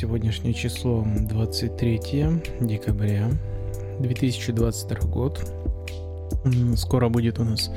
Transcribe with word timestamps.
Сегодняшнее 0.00 0.54
число 0.54 1.06
23 1.28 2.00
декабря 2.62 3.28
2022 3.98 4.98
год. 5.10 5.46
Скоро 6.76 7.10
будет 7.10 7.38
у 7.38 7.44
нас 7.44 7.70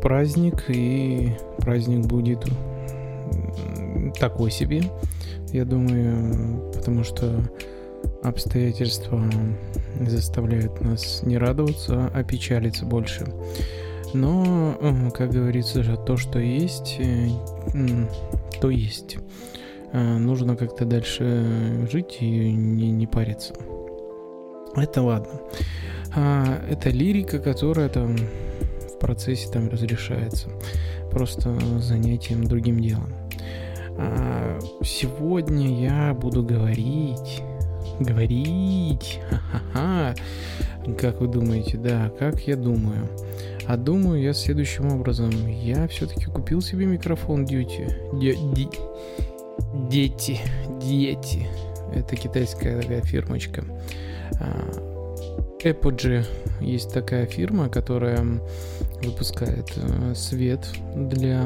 праздник, 0.00 0.64
и 0.68 1.36
праздник 1.58 2.06
будет 2.06 2.46
такой 4.18 4.50
себе, 4.50 4.84
я 5.52 5.66
думаю, 5.66 6.72
потому 6.72 7.04
что 7.04 7.42
обстоятельства 8.22 9.22
заставляют 10.00 10.80
нас 10.80 11.22
не 11.24 11.36
радоваться, 11.36 12.10
а 12.14 12.24
печалиться 12.24 12.86
больше. 12.86 13.26
Но, 14.14 15.10
как 15.14 15.32
говорится, 15.32 15.82
то, 16.06 16.16
что 16.16 16.38
есть, 16.38 16.96
э, 17.00 17.28
то 18.62 18.70
есть. 18.70 19.18
А, 19.94 20.18
нужно 20.18 20.56
как-то 20.56 20.84
дальше 20.84 21.86
жить 21.90 22.18
и 22.20 22.52
не, 22.52 22.90
не 22.90 23.06
париться. 23.06 23.54
Это 24.74 25.02
ладно. 25.02 25.40
А, 26.16 26.60
это 26.68 26.90
лирика, 26.90 27.38
которая 27.38 27.88
там 27.88 28.16
в 28.16 28.98
процессе 28.98 29.48
там 29.52 29.68
разрешается. 29.68 30.48
Просто 31.12 31.56
занятием 31.78 32.44
другим 32.44 32.80
делом. 32.80 33.14
А, 33.96 34.58
сегодня 34.82 35.80
я 35.80 36.12
буду 36.12 36.42
говорить 36.42 37.42
говорить. 38.00 39.20
Ха-ха-ха. 39.30 40.14
Как 40.98 41.20
вы 41.20 41.28
думаете? 41.28 41.78
Да, 41.78 42.10
как 42.18 42.40
я 42.48 42.56
думаю. 42.56 43.08
А 43.66 43.76
думаю 43.76 44.20
я 44.20 44.34
следующим 44.34 44.92
образом. 44.92 45.30
Я 45.46 45.86
все-таки 45.86 46.26
купил 46.26 46.60
себе 46.60 46.86
микрофон 46.86 47.44
Duty. 47.44 48.10
Дети, 49.88 50.40
дети. 50.80 51.46
Это 51.92 52.16
китайская 52.16 52.80
такая 52.80 53.02
фирмочка. 53.02 53.64
Apogee 55.64 56.24
есть 56.60 56.92
такая 56.92 57.26
фирма, 57.26 57.68
которая 57.68 58.24
выпускает 59.02 59.72
э, 59.76 60.14
свет 60.14 60.66
для 60.94 61.40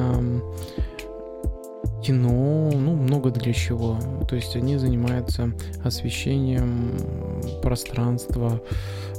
кино, 2.02 2.70
ну, 2.72 2.94
много 2.94 3.30
для 3.30 3.52
чего. 3.52 3.98
То 4.28 4.36
есть 4.36 4.56
они 4.56 4.76
занимаются 4.76 5.52
освещением 5.84 6.92
пространства 7.62 8.60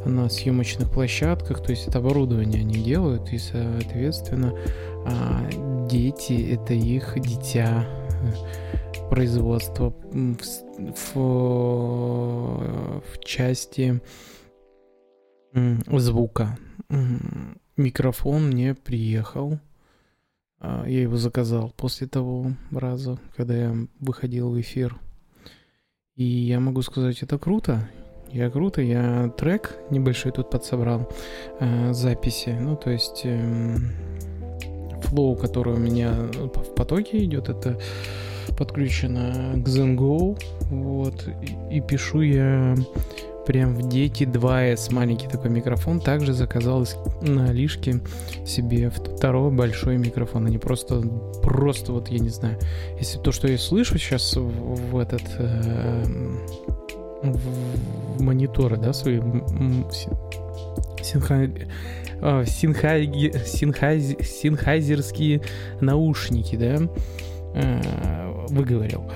на 0.06 0.30
съемочных 0.30 0.90
площадках, 0.90 1.62
то 1.62 1.72
есть 1.72 1.88
это 1.88 2.00
оборудование 2.00 2.62
они 2.62 2.76
делают, 2.76 3.32
и, 3.34 3.38
соответственно, 3.38 4.54
а, 5.06 5.46
дети— 5.90 6.52
это 6.54 6.74
их 6.74 7.20
дитя 7.20 7.86
производства 9.10 9.90
в, 9.90 10.38
в, 10.96 11.20
в 13.02 13.20
части 13.24 14.02
звука. 15.54 16.58
Микрофон 17.78 18.50
не 18.50 18.76
приехал. 18.76 19.60
А, 20.60 20.86
я 20.86 21.02
его 21.02 21.18
заказал 21.18 21.72
после 21.76 22.08
того 22.08 22.52
раза, 22.72 23.20
когда 23.36 23.56
я 23.56 23.76
выходил 24.00 24.52
в 24.52 24.60
эфир. 24.60 24.98
И 26.16 26.26
я 26.26 26.60
могу 26.60 26.82
сказать, 26.82 27.24
это 27.24 27.38
круто. 27.38 27.90
Я 28.32 28.50
круто, 28.52 28.82
я 28.82 29.30
трек 29.30 29.78
небольшой 29.90 30.32
тут 30.32 30.50
подсобрал 30.50 31.10
э, 31.60 31.94
записи. 31.94 32.50
Ну, 32.60 32.76
то 32.76 32.92
есть 32.92 33.22
э, 33.24 33.78
флоу, 35.04 35.36
который 35.36 35.74
у 35.74 35.78
меня 35.78 36.12
в 36.12 36.74
потоке 36.76 37.24
идет, 37.24 37.50
это 37.50 37.80
подключено 38.58 39.54
к 39.56 39.68
ZenGo. 39.68 40.38
Вот, 40.70 41.28
и, 41.70 41.78
и 41.78 41.82
пишу 41.82 42.22
я 42.22 42.76
прям 43.50 43.74
в 43.74 43.90
Дети 43.90 44.26
2S 44.26 44.94
маленький 44.94 45.28
такой 45.28 45.50
микрофон. 45.50 46.00
Также 46.00 46.34
заказал 46.34 46.86
на 47.22 47.52
Лишке 47.52 48.00
себе 48.46 48.92
второй 48.92 49.52
большой 49.52 49.98
микрофон. 49.98 50.46
Они 50.46 50.60
просто, 50.60 51.02
просто 51.42 51.94
вот, 51.94 52.10
я 52.10 52.20
не 52.20 52.30
знаю, 52.30 52.60
если 53.00 53.18
то, 53.18 53.32
что 53.32 53.48
я 53.48 53.58
слышу 53.58 53.98
сейчас 53.98 54.36
в, 54.36 54.92
в 54.92 54.98
этот... 55.00 55.24
Э, 55.40 56.04
в 57.22 58.22
мониторы, 58.22 58.78
да, 58.78 58.94
свои. 58.94 59.20
А, 62.22 62.46
синхай... 62.46 63.34
Синхай... 63.46 64.02
синхайзерские 64.02 65.42
наушники, 65.82 66.56
да, 66.56 66.78
э, 67.56 68.46
выговорил. 68.50 69.10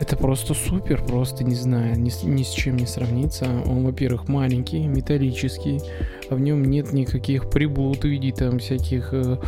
Это 0.00 0.16
просто 0.16 0.54
супер, 0.54 1.02
просто 1.02 1.44
не 1.44 1.54
знаю, 1.54 1.98
ни, 1.98 2.10
ни 2.26 2.42
с 2.42 2.50
чем 2.50 2.76
не 2.76 2.86
сравнится. 2.86 3.46
Он, 3.64 3.84
во-первых, 3.84 4.28
маленький, 4.28 4.86
металлический, 4.86 5.80
а 6.28 6.34
в 6.34 6.40
нем 6.40 6.64
нет 6.64 6.92
никаких 6.92 7.48
приблуд 7.48 8.00
в 8.00 8.04
виде 8.04 8.32
там 8.32 8.58
всяких 8.58 9.10
э, 9.12 9.38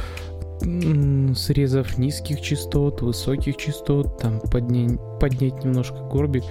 срезов 0.60 1.98
низких 1.98 2.40
частот, 2.40 3.02
высоких 3.02 3.56
частот, 3.56 4.18
там 4.18 4.40
поднять, 4.40 4.98
поднять 5.20 5.64
немножко 5.64 5.96
горбик. 5.96 6.44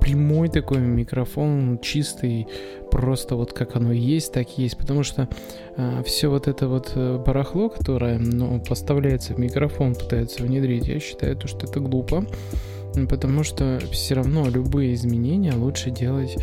Прямой 0.00 0.48
такой 0.48 0.78
микрофон, 0.78 1.78
чистый, 1.80 2.48
просто 2.90 3.36
вот 3.36 3.52
как 3.52 3.76
оно 3.76 3.92
есть, 3.92 4.32
так 4.32 4.46
и 4.56 4.62
есть. 4.62 4.76
Потому 4.76 5.02
что 5.02 5.28
э, 5.76 6.02
все 6.04 6.28
вот 6.28 6.48
это 6.48 6.68
вот 6.68 6.92
э, 6.94 7.22
барахло, 7.24 7.68
которое 7.68 8.18
ну, 8.18 8.60
поставляется 8.60 9.34
в 9.34 9.38
микрофон, 9.38 9.94
пытается 9.94 10.42
внедрить, 10.42 10.88
я 10.88 10.98
считаю, 10.98 11.36
то, 11.36 11.46
что 11.46 11.66
это 11.66 11.80
глупо. 11.80 12.26
Потому 13.08 13.42
что 13.42 13.80
все 13.90 14.14
равно 14.14 14.48
любые 14.48 14.94
изменения 14.94 15.54
лучше 15.54 15.90
делать 15.90 16.36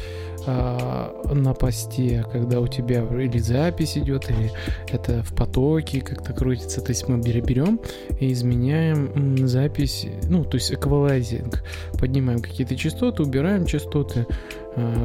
а, 0.47 1.13
на 1.33 1.53
посте, 1.53 2.25
когда 2.31 2.59
у 2.59 2.67
тебя 2.67 3.03
или 3.03 3.37
запись 3.37 3.97
идет, 3.97 4.29
или 4.29 4.51
это 4.87 5.21
в 5.23 5.35
потоке 5.35 6.01
как-то 6.01 6.33
крутится. 6.33 6.81
То 6.81 6.89
есть 6.89 7.07
мы 7.07 7.17
берем 7.19 7.79
и 8.19 8.31
изменяем 8.31 9.47
запись, 9.47 10.07
ну, 10.27 10.43
то 10.43 10.55
есть 10.55 10.71
эквалайзинг. 10.71 11.63
Поднимаем 11.99 12.39
какие-то 12.39 12.75
частоты, 12.75 13.23
убираем 13.23 13.65
частоты, 13.65 14.25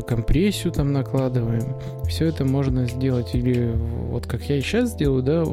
компрессию 0.07 0.73
там 0.73 0.93
накладываем. 0.93 1.77
Все 2.07 2.27
это 2.27 2.45
можно 2.45 2.87
сделать 2.87 3.35
или 3.35 3.73
вот 4.11 4.27
как 4.27 4.43
я 4.43 4.57
и 4.57 4.61
сейчас 4.61 4.95
делаю, 4.95 5.23
да, 5.23 5.45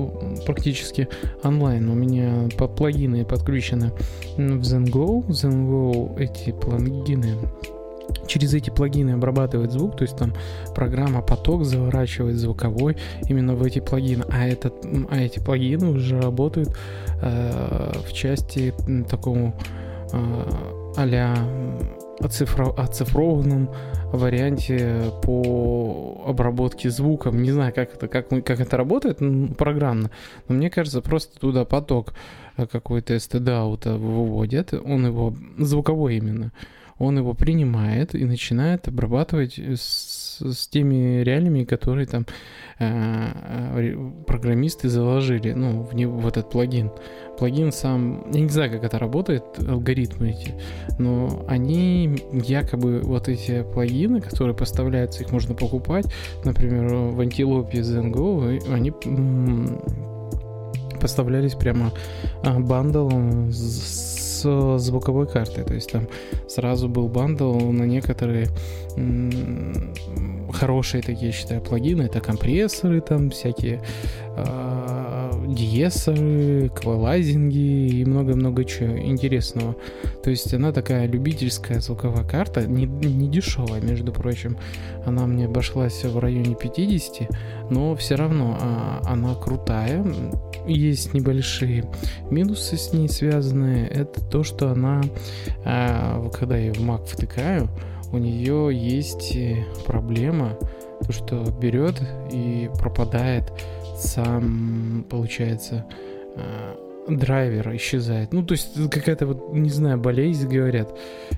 практически 0.45 1.07
онлайн. 1.43 1.89
У 1.89 1.95
меня 1.95 2.49
по 2.57 2.67
плагины 2.67 3.25
подключены 3.25 3.91
в 4.37 4.61
ZenGo. 4.61 5.27
ZenGo 5.27 6.19
эти 6.19 6.51
плагины 6.51 7.37
через 8.27 8.53
эти 8.53 8.69
плагины 8.69 9.11
обрабатывает 9.11 9.71
звук, 9.71 9.97
то 9.97 10.03
есть 10.03 10.15
там 10.17 10.33
программа 10.75 11.21
поток 11.21 11.65
заворачивает 11.65 12.37
звуковой 12.37 12.97
именно 13.27 13.55
в 13.55 13.63
эти 13.63 13.79
плагины, 13.79 14.25
а, 14.29 14.47
этот, 14.47 14.73
а 15.09 15.17
эти 15.19 15.39
плагины 15.39 15.87
уже 15.87 16.19
работают 16.19 16.75
э, 17.21 17.91
в 18.07 18.13
части 18.13 18.73
такому 19.09 19.55
э, 20.11 20.43
а-ля 20.97 21.35
оцифров, 22.25 22.77
оцифрованном 22.77 23.69
варианте 24.11 25.11
по 25.23 26.23
обработке 26.27 26.89
звука. 26.89 27.29
Не 27.31 27.51
знаю, 27.51 27.73
как 27.73 27.93
это, 27.93 28.07
как, 28.07 28.29
как 28.29 28.59
это 28.59 28.77
работает 28.77 29.19
программно, 29.57 30.11
но 30.47 30.55
мне 30.55 30.69
кажется, 30.69 31.01
просто 31.01 31.39
туда 31.39 31.65
поток 31.65 32.13
э, 32.57 32.65
какой-то 32.65 33.15
STD 33.15 33.97
выводят, 33.97 34.73
он 34.73 35.05
его 35.05 35.33
звуковой 35.57 36.17
именно, 36.17 36.51
он 36.97 37.17
его 37.17 37.33
принимает 37.33 38.15
и 38.15 38.25
начинает 38.25 38.87
обрабатывать 38.87 39.57
с, 39.57 40.20
с 40.41 40.67
теми 40.67 41.23
реалиями, 41.23 41.63
которые 41.63 42.07
там 42.07 42.25
э, 42.79 42.85
э, 42.85 44.11
программисты 44.25 44.89
заложили, 44.89 45.53
ну, 45.53 45.83
в, 45.83 45.95
него, 45.95 46.17
в 46.17 46.27
этот 46.27 46.49
плагин. 46.49 46.91
Плагин 47.37 47.71
сам, 47.71 48.25
я 48.31 48.41
не 48.41 48.49
знаю, 48.49 48.71
как 48.71 48.83
это 48.83 48.99
работает, 48.99 49.43
алгоритмы 49.67 50.31
эти, 50.31 50.53
но 50.99 51.45
они 51.47 52.23
якобы, 52.31 53.01
вот 53.01 53.29
эти 53.29 53.63
плагины, 53.63 54.21
которые 54.21 54.55
поставляются, 54.55 55.23
их 55.23 55.31
можно 55.31 55.55
покупать, 55.55 56.05
например, 56.43 56.93
в 56.93 57.19
Antilope 57.21 57.71
ZenGo, 57.71 58.71
они 58.71 58.91
поставлялись 60.99 61.55
прямо 61.55 61.91
а, 62.43 62.59
bundle 62.59 63.09
с 63.49 64.77
звуковой 64.77 65.27
картой. 65.27 65.63
То 65.63 65.73
есть 65.73 65.91
там 65.91 66.07
сразу 66.47 66.87
был 66.87 67.07
bundle 67.07 67.53
на 67.71 67.83
некоторые 67.83 68.47
хорошие 70.53 71.01
такие, 71.01 71.31
считаю, 71.31 71.61
плагины. 71.61 72.03
Это 72.03 72.19
компрессоры 72.19 73.01
там 73.01 73.29
всякие, 73.29 73.81
э, 74.37 75.31
деэссеры, 75.47 76.69
эквалайзинги 76.69 77.99
и 77.99 78.05
много-много 78.05 78.65
чего 78.65 78.97
интересного. 78.97 79.75
То 80.23 80.29
есть 80.29 80.53
она 80.53 80.71
такая 80.71 81.07
любительская 81.07 81.79
звуковая 81.79 82.23
карта, 82.23 82.65
не, 82.67 82.85
не 82.85 83.27
дешевая, 83.27 83.81
между 83.81 84.11
прочим. 84.11 84.57
Она 85.05 85.25
мне 85.25 85.45
обошлась 85.45 86.03
в 86.03 86.19
районе 86.19 86.55
50, 86.55 87.29
но 87.69 87.95
все 87.95 88.15
равно 88.15 88.57
а, 88.61 89.01
она 89.05 89.35
крутая. 89.35 90.05
Есть 90.67 91.13
небольшие 91.13 91.85
минусы 92.29 92.77
с 92.77 92.93
ней 92.93 93.09
связанные. 93.09 93.87
Это 93.87 94.23
то, 94.23 94.43
что 94.43 94.69
она, 94.69 95.01
а, 95.65 96.29
когда 96.29 96.57
я 96.57 96.71
в 96.73 96.77
Mac 96.77 97.05
втыкаю, 97.05 97.69
у 98.11 98.17
нее 98.17 98.69
есть 98.73 99.35
э, 99.35 99.65
проблема, 99.85 100.57
то, 101.05 101.11
что 101.11 101.43
берет 101.51 102.01
и 102.31 102.69
пропадает 102.79 103.51
сам, 103.97 105.05
получается, 105.09 105.85
э, 106.35 106.75
драйвер 107.07 107.75
исчезает. 107.75 108.33
Ну, 108.33 108.43
то 108.43 108.53
есть 108.53 108.73
какая-то 108.89 109.27
вот, 109.27 109.53
не 109.53 109.69
знаю, 109.69 109.97
болезнь, 109.97 110.47
говорят. 110.47 110.97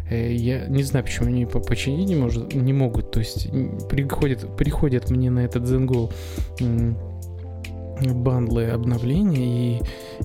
Э, 0.09 0.33
я 0.33 0.65
не 0.67 0.83
знаю, 0.83 1.05
почему 1.05 1.27
они 1.27 1.45
починить 1.45 2.07
не, 2.07 2.15
может, 2.15 2.53
не 2.53 2.73
могут. 2.73 3.11
То 3.11 3.19
есть 3.19 3.49
приходят, 3.89 4.55
приходят 4.57 5.09
мне 5.09 5.29
на 5.29 5.39
этот 5.39 5.63
Zengo 5.63 6.11
бандлы 8.11 8.67
обновления, 8.67 9.77
и, 9.77 9.81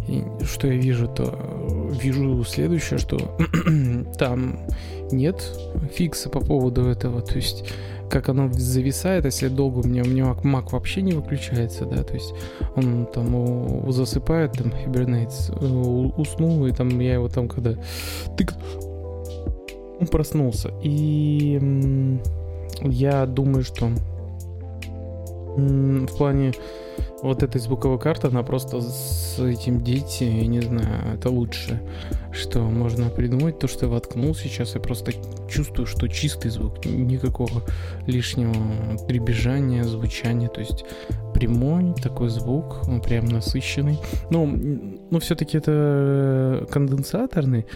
и 0.08 0.24
что 0.44 0.68
я 0.68 0.74
вижу, 0.74 1.08
то 1.08 1.90
вижу 2.00 2.44
следующее, 2.44 2.98
что 2.98 3.38
там 4.18 4.60
нет 5.10 5.42
фикса 5.94 6.28
по 6.28 6.40
поводу 6.40 6.86
этого, 6.86 7.22
то 7.22 7.36
есть 7.36 7.64
как 8.08 8.28
оно 8.28 8.50
зависает, 8.52 9.24
если 9.24 9.48
долго 9.48 9.80
у 9.80 9.86
меня, 9.86 10.02
у 10.02 10.06
меня 10.06 10.24
Mac 10.42 10.72
вообще 10.72 11.02
не 11.02 11.12
выключается, 11.12 11.84
да, 11.84 12.02
то 12.02 12.14
есть 12.14 12.32
он 12.74 13.06
там 13.06 13.92
засыпает, 13.92 14.52
там, 14.52 14.68
Hibernate 14.68 16.14
уснул, 16.16 16.66
и 16.66 16.72
там 16.72 16.98
я 17.00 17.14
его 17.14 17.28
там, 17.28 17.48
когда 17.48 17.74
тык, 18.36 18.54
он 20.00 20.06
проснулся. 20.06 20.72
И 20.82 22.18
я 22.82 23.26
думаю, 23.26 23.64
что 23.64 23.90
в 25.56 26.16
плане 26.16 26.52
вот 27.22 27.42
этой 27.42 27.60
звуковой 27.60 27.98
карты, 27.98 28.28
она 28.28 28.42
просто 28.42 28.80
с 28.80 29.38
этим 29.38 29.82
дети, 29.82 30.24
я 30.24 30.46
не 30.46 30.60
знаю, 30.60 31.14
это 31.14 31.30
лучше, 31.30 31.80
что 32.32 32.60
можно 32.60 33.10
придумать. 33.10 33.58
То, 33.58 33.66
что 33.66 33.86
я 33.86 33.92
воткнул 33.92 34.34
сейчас, 34.34 34.74
я 34.74 34.80
просто 34.80 35.12
чувствую, 35.48 35.86
что 35.86 36.08
чистый 36.08 36.50
звук, 36.50 36.84
никакого 36.84 37.64
лишнего 38.06 38.54
прибежания, 39.06 39.84
звучания, 39.84 40.48
то 40.48 40.60
есть 40.60 40.84
прямой 41.34 41.94
такой 41.94 42.28
звук, 42.28 42.88
он 42.88 43.00
прям 43.00 43.26
насыщенный. 43.26 43.98
Но, 44.30 44.46
но 44.46 45.18
все-таки 45.18 45.58
это 45.58 46.66
конденсаторный 46.70 47.66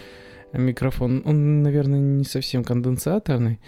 микрофон, 0.53 1.21
он, 1.25 1.63
наверное, 1.63 1.99
не 1.99 2.23
совсем 2.23 2.63
конденсаторный, 2.63 3.59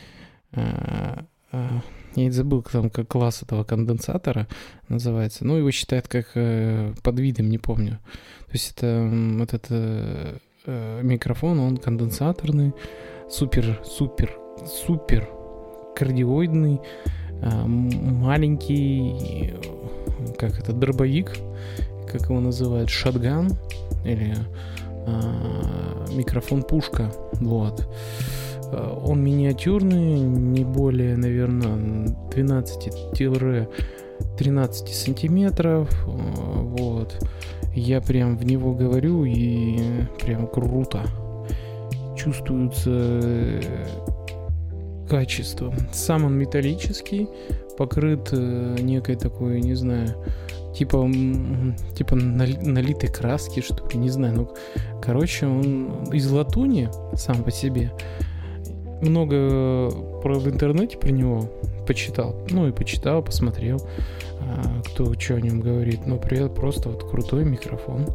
а, 0.54 1.26
а, 1.52 1.82
я 2.16 2.32
забыл, 2.32 2.64
там, 2.64 2.90
как 2.90 3.08
класс 3.08 3.44
этого 3.44 3.64
конденсатора 3.64 4.48
называется. 4.88 5.46
Ну, 5.46 5.58
его 5.58 5.72
считают 5.72 6.08
как 6.08 6.28
э, 6.36 6.94
под 7.04 7.20
видом, 7.20 7.50
не 7.50 7.58
помню. 7.58 8.00
То 8.48 8.52
есть 8.54 8.72
это 8.72 9.10
вот 9.12 9.54
этот 9.54 9.68
э, 9.70 10.38
э, 10.66 11.02
микрофон, 11.04 11.60
он 11.60 11.78
конденсаторный, 11.78 12.74
супер, 13.30 13.82
супер, 13.84 14.38
супер 14.66 15.30
кардиоидный, 15.96 16.80
э, 17.42 17.66
маленький, 17.66 19.54
как 20.38 20.60
это, 20.60 20.74
дробовик, 20.74 21.34
как 22.12 22.30
его 22.30 22.40
называют, 22.40 22.90
шатган 22.90 23.52
или 24.06 24.36
э, 25.06 26.06
микрофон-пушка, 26.14 27.12
вот. 27.34 27.88
Э, 28.72 28.98
он 29.04 29.24
миниатюрный, 29.24 30.20
не 30.20 30.64
более, 30.64 31.16
наверное, 31.18 32.08
12-13 32.32 33.68
сантиметров. 34.88 35.90
Э, 36.08 36.12
вот. 36.62 37.28
Я 37.74 38.02
прям 38.02 38.38
в 38.38 38.46
него 38.46 38.74
говорю 38.74 39.26
и 39.26 39.80
прям 40.24 40.48
круто. 40.48 41.02
Чувствуется 42.18 42.92
э, 42.92 43.62
качество. 45.10 45.74
Сам 45.92 46.26
он 46.26 46.38
металлический, 46.38 47.28
покрыт 47.78 48.32
некой 48.32 49.16
такой, 49.18 49.62
не 49.62 49.76
знаю, 49.76 50.16
типа, 50.74 51.10
типа 51.96 52.16
налитой 52.16 53.10
краски, 53.10 53.60
что 53.60 53.88
ли, 53.88 53.98
не 53.98 54.10
знаю. 54.10 54.36
Ну, 54.36 54.50
короче, 55.02 55.46
он 55.46 56.06
из 56.12 56.32
латуни 56.32 56.90
сам 57.16 57.44
по 57.44 57.52
себе 57.52 57.92
много 59.02 59.92
про, 60.22 60.40
в 60.40 60.48
интернете 60.48 60.98
про 60.98 61.10
него 61.10 61.50
почитал. 61.86 62.36
Ну 62.50 62.68
и 62.68 62.72
почитал, 62.72 63.22
посмотрел, 63.22 63.80
а, 64.42 64.82
кто 64.86 65.14
что 65.14 65.36
о 65.36 65.42
нем 65.42 65.60
говорит. 65.60 66.06
Но 66.06 66.18
при 66.18 66.38
этом 66.38 66.54
просто 66.54 66.90
вот 66.90 67.10
крутой 67.10 67.46
микрофон. 67.46 68.08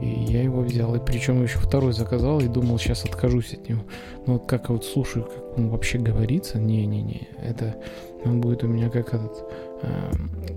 И 0.00 0.08
я 0.08 0.42
его 0.42 0.62
взял. 0.62 0.94
И 0.94 1.04
причем 1.04 1.42
еще 1.42 1.58
второй 1.58 1.92
заказал 1.92 2.40
и 2.40 2.48
думал, 2.48 2.78
сейчас 2.78 3.04
откажусь 3.04 3.54
от 3.54 3.68
него. 3.68 3.82
Но 4.26 4.34
вот 4.34 4.46
как 4.46 4.70
вот 4.70 4.84
слушаю, 4.84 5.24
как 5.24 5.58
он 5.58 5.68
вообще 5.68 5.98
говорится, 5.98 6.58
не-не-не, 6.58 7.28
это 7.42 7.76
он 8.24 8.40
будет 8.40 8.62
у 8.64 8.68
меня 8.68 8.90
как 8.90 9.14
этот 9.14 9.44
а, 9.82 10.12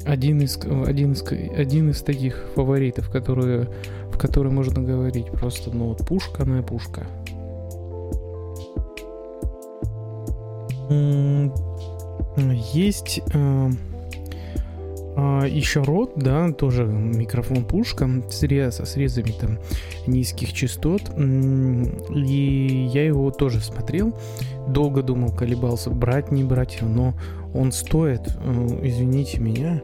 один 0.06 0.42
из 0.42 0.58
один 0.58 1.14
из 1.14 1.24
один 1.24 1.90
из 1.90 2.02
таких 2.02 2.46
фаворитов, 2.56 3.10
которые 3.10 3.70
в 4.12 4.18
которые 4.18 4.54
можно 4.54 4.82
говорить 4.82 5.28
просто, 5.32 5.72
ну 5.72 5.88
вот 5.88 6.08
пушка 6.08 6.46
на 6.46 6.62
пушка. 6.62 7.08
Есть 12.74 13.22
э, 13.32 13.70
э, 15.16 15.48
еще 15.50 15.84
рот, 15.84 16.14
да, 16.16 16.52
тоже 16.52 16.86
микрофон 16.86 17.64
пушка 17.66 18.10
со 18.30 18.86
срезами 18.86 19.34
там 19.40 19.60
низких 20.08 20.54
частот. 20.54 21.12
И 21.18 22.90
я 22.92 23.06
его 23.06 23.30
тоже 23.32 23.60
смотрел. 23.60 24.18
Долго 24.68 25.04
думал, 25.04 25.32
колебался, 25.32 25.90
брать, 25.90 26.32
не 26.32 26.44
брать 26.44 26.78
его, 26.78 26.90
но 26.90 27.14
он 27.54 27.72
стоит, 27.72 28.22
э, 28.28 28.80
извините 28.84 29.40
меня, 29.40 29.82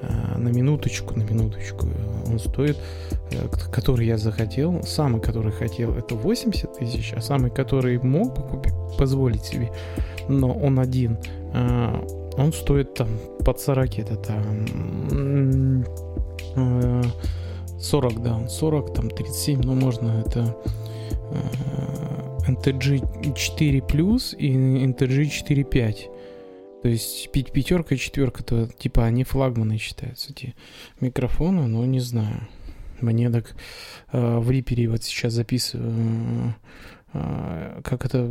э, 0.00 0.38
на 0.38 0.48
минуточку, 0.48 1.14
на 1.16 1.22
минуточку, 1.22 1.86
он 2.26 2.40
стоит, 2.40 2.76
который 3.72 4.06
я 4.06 4.18
захотел, 4.18 4.82
самый, 4.82 5.20
который 5.20 5.52
хотел, 5.52 5.92
это 5.94 6.16
80 6.16 6.78
тысяч, 6.78 7.12
а 7.14 7.20
самый, 7.20 7.50
который 7.50 7.98
мог 7.98 8.34
бы 8.34 8.62
позволить 8.98 9.44
себе, 9.44 9.70
но 10.28 10.52
он 10.52 10.78
один, 10.78 11.18
э, 11.52 12.06
он 12.36 12.52
стоит 12.52 12.94
там 12.94 13.08
под 13.44 13.60
40, 13.60 13.98
это 13.98 14.16
там 14.16 15.84
40, 17.80 18.22
да, 18.22 18.48
40, 18.48 18.94
там 18.94 19.10
37, 19.10 19.62
ну 19.62 19.74
можно 19.74 20.24
это 20.26 20.56
NTG 22.46 23.34
4 23.34 23.78
Plus 23.80 24.36
и 24.36 24.52
NTG 24.52 25.24
4.5. 25.46 26.08
То 26.82 26.88
есть 26.88 27.30
пятерка 27.30 27.94
и 27.94 27.98
четверка, 27.98 28.42
то 28.42 28.66
типа 28.66 29.04
они 29.04 29.22
флагманы 29.22 29.78
считаются, 29.78 30.32
эти 30.32 30.54
микрофоны, 31.00 31.68
но 31.68 31.84
не 31.86 32.00
знаю. 32.00 32.48
Мне 33.00 33.30
так 33.30 33.54
э, 34.12 34.38
в 34.38 34.50
Рипере 34.50 34.88
вот 34.88 35.02
сейчас 35.04 35.32
записываю, 35.32 36.54
э, 37.12 37.80
как 37.84 38.04
это 38.04 38.28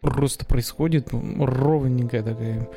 просто 0.00 0.44
происходит, 0.44 1.08
ровненькая 1.12 2.22
такая 2.22 2.68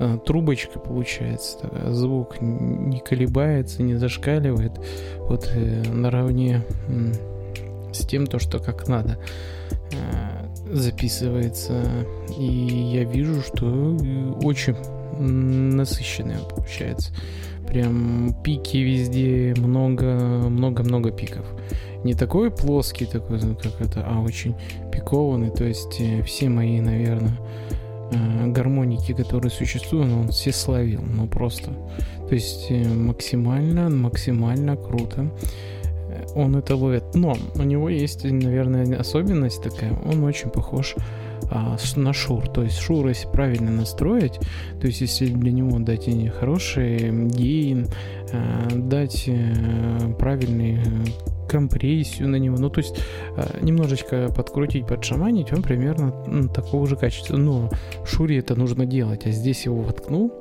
э, 0.00 0.18
трубочка 0.24 0.78
получается, 0.78 1.58
такая, 1.58 1.92
звук 1.92 2.40
не 2.40 3.00
колебается, 3.00 3.82
не 3.82 3.94
зашкаливает, 3.94 4.72
вот 5.18 5.50
э, 5.54 5.82
наравне 5.88 6.62
э, 6.88 7.92
с 7.92 8.06
тем, 8.06 8.26
то, 8.26 8.38
что 8.38 8.58
как 8.58 8.88
надо. 8.88 9.18
Э, 9.92 10.44
записывается. 10.72 11.84
И 12.36 12.44
я 12.44 13.04
вижу, 13.04 13.40
что 13.42 13.96
очень 14.42 14.76
насыщенная 15.18 16.40
получается. 16.40 17.12
Прям 17.68 18.34
пики 18.42 18.78
везде, 18.78 19.54
много-много-много 19.56 21.10
пиков. 21.10 21.46
Не 22.04 22.14
такой 22.14 22.50
плоский, 22.50 23.06
такой, 23.06 23.40
как 23.40 23.80
это, 23.80 24.04
а 24.06 24.20
очень 24.20 24.54
пикованный. 24.92 25.50
То 25.50 25.64
есть 25.64 26.00
э, 26.00 26.22
все 26.22 26.48
мои, 26.48 26.80
наверное, 26.80 27.38
э, 28.12 28.46
гармоники, 28.48 29.12
которые 29.12 29.50
существуют, 29.50 30.12
он 30.12 30.28
все 30.28 30.52
словил. 30.52 31.00
Ну 31.02 31.26
просто. 31.26 31.70
То 32.28 32.34
есть 32.34 32.66
э, 32.70 32.84
максимально, 32.84 33.88
максимально 33.88 34.76
круто 34.76 35.30
он 36.34 36.56
это 36.56 36.76
ловит. 36.76 37.04
Но 37.14 37.36
у 37.54 37.62
него 37.62 37.88
есть, 37.88 38.24
наверное, 38.24 38.98
особенность 38.98 39.62
такая. 39.62 39.92
Он 40.04 40.24
очень 40.24 40.50
похож 40.50 40.94
а, 41.50 41.76
на 41.96 42.12
шур. 42.12 42.48
То 42.48 42.62
есть 42.62 42.78
шур, 42.78 43.06
если 43.08 43.28
правильно 43.28 43.70
настроить, 43.70 44.40
то 44.80 44.86
есть 44.86 45.00
если 45.00 45.26
для 45.26 45.52
него 45.52 45.78
дать 45.78 46.08
хороший 46.38 47.10
гейн, 47.28 47.88
а, 48.32 48.68
дать 48.74 49.28
а, 49.28 50.12
правильный 50.14 50.78
компрессию 51.54 52.28
на 52.28 52.36
него, 52.36 52.56
ну 52.58 52.68
то 52.68 52.80
есть 52.80 52.96
а, 53.36 53.60
немножечко 53.62 54.28
подкрутить, 54.34 54.88
подшаманить, 54.88 55.52
он 55.52 55.62
примерно 55.62 56.48
такого 56.48 56.86
же 56.88 56.96
качества. 56.96 57.36
Но 57.36 57.70
шуре 58.04 58.38
это 58.38 58.56
нужно 58.56 58.86
делать, 58.86 59.24
а 59.26 59.30
здесь 59.30 59.66
его 59.66 59.82
воткнул, 59.82 60.32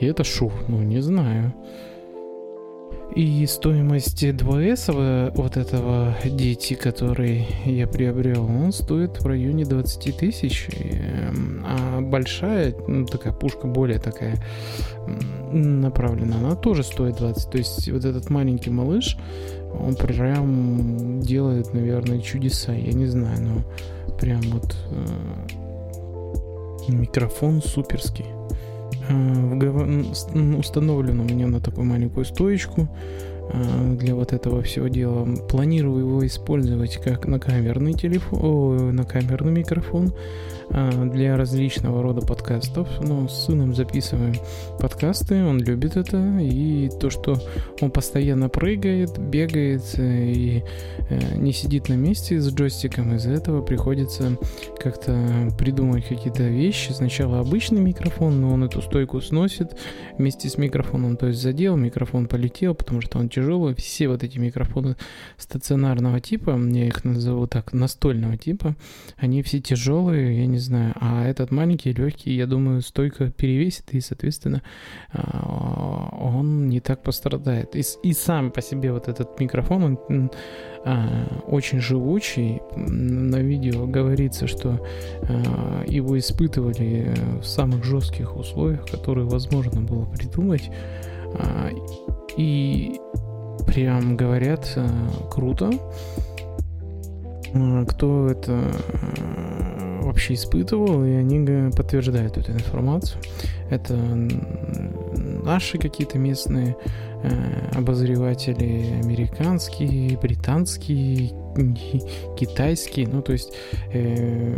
и 0.00 0.06
это 0.06 0.22
шур, 0.22 0.52
ну 0.68 0.80
не 0.82 1.00
знаю. 1.00 1.52
И 3.16 3.44
стоимость 3.46 4.24
2S 4.24 5.32
вот 5.34 5.56
этого 5.56 6.16
дети, 6.24 6.74
который 6.74 7.46
я 7.66 7.86
приобрел, 7.86 8.44
он 8.44 8.72
стоит 8.72 9.20
в 9.20 9.26
районе 9.26 9.64
20 9.64 10.16
тысяч. 10.16 10.68
Эм, 10.72 11.62
а 11.66 12.00
большая, 12.00 12.74
ну, 12.88 13.04
такая 13.04 13.34
пушка 13.34 13.66
более 13.66 13.98
такая 13.98 14.42
направлена, 15.52 16.38
она 16.38 16.56
тоже 16.56 16.82
стоит 16.82 17.16
20. 17.16 17.50
То 17.50 17.58
есть 17.58 17.90
вот 17.90 18.04
этот 18.06 18.30
маленький 18.30 18.70
малыш, 18.70 19.18
он 19.78 19.94
прям 19.94 21.20
делает, 21.20 21.74
наверное, 21.74 22.20
чудеса. 22.20 22.72
Я 22.72 22.92
не 22.92 23.06
знаю, 23.06 23.42
но 23.42 23.62
прям 24.18 24.40
вот 24.52 24.74
э, 24.90 25.06
микрофон 26.88 27.62
суперский. 27.62 28.26
Э, 29.08 30.58
установлен 30.58 31.20
у 31.20 31.24
меня 31.24 31.46
на 31.46 31.60
такую 31.60 31.86
маленькую 31.86 32.24
стоечку 32.24 32.88
э, 33.52 33.96
для 33.98 34.14
вот 34.14 34.32
этого 34.32 34.62
всего 34.62 34.88
дела. 34.88 35.26
Планирую 35.48 36.06
его 36.06 36.26
использовать 36.26 36.96
как 36.96 37.26
на 37.26 37.38
камерный 37.38 37.94
телефон, 37.94 38.94
на 38.94 39.04
камерный 39.04 39.52
микрофон, 39.52 40.12
для 40.72 41.36
различного 41.36 42.02
рода 42.02 42.24
подкастов. 42.24 42.88
Ну, 43.00 43.28
с 43.28 43.46
сыном 43.46 43.74
записываем 43.74 44.34
подкасты, 44.78 45.44
он 45.44 45.58
любит 45.58 45.96
это, 45.96 46.38
и 46.40 46.88
то, 47.00 47.10
что 47.10 47.38
он 47.80 47.90
постоянно 47.90 48.48
прыгает, 48.48 49.18
бегает 49.18 49.82
э, 49.98 50.32
и 50.32 50.64
э, 51.10 51.36
не 51.36 51.52
сидит 51.52 51.88
на 51.88 51.94
месте 51.94 52.40
с 52.40 52.52
джойстиком, 52.52 53.14
из-за 53.16 53.32
этого 53.32 53.62
приходится 53.62 54.38
как-то 54.78 55.48
придумать 55.58 56.06
какие-то 56.06 56.44
вещи. 56.44 56.92
Сначала 56.92 57.40
обычный 57.40 57.80
микрофон, 57.80 58.40
но 58.40 58.52
он 58.52 58.64
эту 58.64 58.80
стойку 58.80 59.20
сносит 59.20 59.76
вместе 60.16 60.48
с 60.48 60.56
микрофоном, 60.56 61.16
то 61.16 61.26
есть 61.26 61.40
задел, 61.40 61.76
микрофон 61.76 62.26
полетел, 62.26 62.74
потому 62.74 63.00
что 63.00 63.18
он 63.18 63.28
тяжелый. 63.28 63.74
Все 63.74 64.08
вот 64.08 64.22
эти 64.22 64.38
микрофоны 64.38 64.96
стационарного 65.36 66.20
типа, 66.20 66.58
я 66.70 66.86
их 66.86 67.04
назову 67.04 67.46
так, 67.46 67.72
настольного 67.72 68.36
типа, 68.36 68.74
они 69.16 69.42
все 69.42 69.60
тяжелые, 69.60 70.38
я 70.40 70.46
не 70.46 70.61
знаю. 70.62 70.94
А 71.00 71.26
этот 71.26 71.50
маленький, 71.50 71.92
легкий, 71.92 72.34
я 72.34 72.46
думаю, 72.46 72.80
стойко 72.80 73.30
перевесит, 73.30 73.92
и, 73.92 74.00
соответственно, 74.00 74.62
а, 75.12 76.08
он 76.20 76.68
не 76.68 76.80
так 76.80 77.02
пострадает. 77.02 77.76
И, 77.76 77.82
и 78.02 78.12
сам 78.14 78.50
по 78.50 78.62
себе 78.62 78.92
вот 78.92 79.08
этот 79.08 79.38
микрофон, 79.38 79.98
он 80.08 80.30
а, 80.84 81.42
очень 81.46 81.80
живучий. 81.80 82.60
На 82.76 83.36
видео 83.36 83.86
говорится, 83.86 84.46
что 84.46 84.80
а, 85.28 85.84
его 85.86 86.18
испытывали 86.18 87.14
в 87.40 87.44
самых 87.44 87.84
жестких 87.84 88.36
условиях, 88.36 88.86
которые 88.86 89.26
возможно 89.26 89.80
было 89.80 90.06
придумать. 90.06 90.70
И 92.36 92.98
прям 93.66 94.16
говорят, 94.16 94.78
круто. 95.30 95.70
Кто 97.88 98.28
это 98.28 98.70
вообще 100.12 100.34
испытывал, 100.34 101.04
и 101.04 101.10
они 101.12 101.70
подтверждают 101.70 102.36
эту 102.36 102.52
информацию. 102.52 103.20
Это 103.70 103.96
наши 105.16 105.78
какие-то 105.78 106.18
местные 106.18 106.76
э, 107.22 107.70
обозреватели, 107.74 109.00
американские, 109.02 110.18
британские, 110.18 111.30
китайские. 112.38 113.08
Ну, 113.08 113.22
то 113.22 113.32
есть 113.32 113.54
э, 113.92 114.56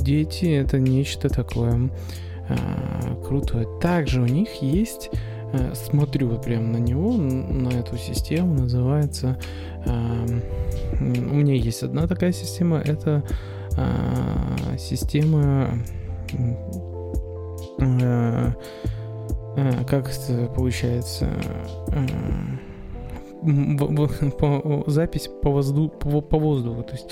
дети 0.00 0.44
это 0.54 0.78
нечто 0.78 1.30
такое 1.30 1.90
э, 2.48 2.56
крутое. 3.26 3.66
Также 3.80 4.20
у 4.20 4.26
них 4.26 4.60
есть 4.60 5.08
э, 5.54 5.72
смотрю 5.74 6.38
прямо 6.38 6.66
на 6.66 6.78
него, 6.78 7.16
на 7.16 7.70
эту 7.70 7.96
систему, 7.96 8.52
называется... 8.52 9.38
Э, 9.86 10.26
у 11.00 11.34
меня 11.34 11.54
есть 11.54 11.82
одна 11.82 12.06
такая 12.06 12.32
система, 12.32 12.78
это 12.78 13.22
система 14.78 15.68
а, 17.80 18.52
а, 19.56 19.84
как 19.84 20.10
это 20.10 20.46
получается 20.54 21.28
по, 24.38 24.84
запись 24.86 25.28
по, 25.42 25.50
возду, 25.50 25.88
по, 25.88 26.38
воздуху, 26.38 26.82
то 26.82 26.92
есть 26.92 27.10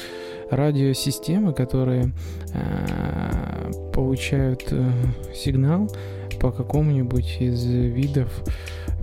радиосистемы, 0.50 1.52
которые 1.52 2.12
э, 2.52 3.90
получают 3.92 4.64
э, 4.70 4.90
сигнал 5.34 5.88
по 6.40 6.50
какому-нибудь 6.50 7.36
из 7.40 7.64
видов 7.64 8.42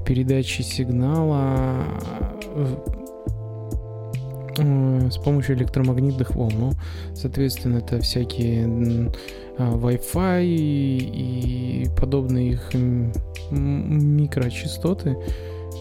передачи 0.05 0.61
сигнала 0.61 1.83
с 4.57 5.17
помощью 5.17 5.55
электромагнитных 5.55 6.35
волн. 6.35 6.53
Ну, 6.57 6.71
соответственно, 7.13 7.77
это 7.77 7.99
всякие 7.99 9.11
Wi-Fi 9.57 10.45
и 10.45 11.87
подобные 11.99 12.53
их 12.53 12.71
микрочастоты, 13.51 15.17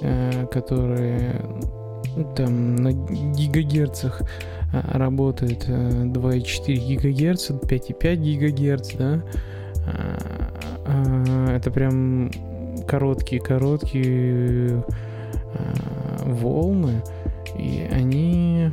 э, 0.03 0.47
которые 0.51 1.41
там 2.37 2.77
на 2.77 2.93
гигагерцах 2.93 4.23
а, 4.73 4.99
работают 4.99 5.67
2,4 5.69 6.63
э, 6.67 6.73
гигагерца, 6.75 7.55
5,5 7.55 8.17
гигагерц, 8.17 8.95
да, 8.95 9.23
а, 9.87 10.19
а, 10.87 11.57
это 11.57 11.71
прям 11.71 12.31
короткие-короткие 12.87 14.85
волны, 16.25 17.03
и 17.59 17.89
они... 17.91 18.71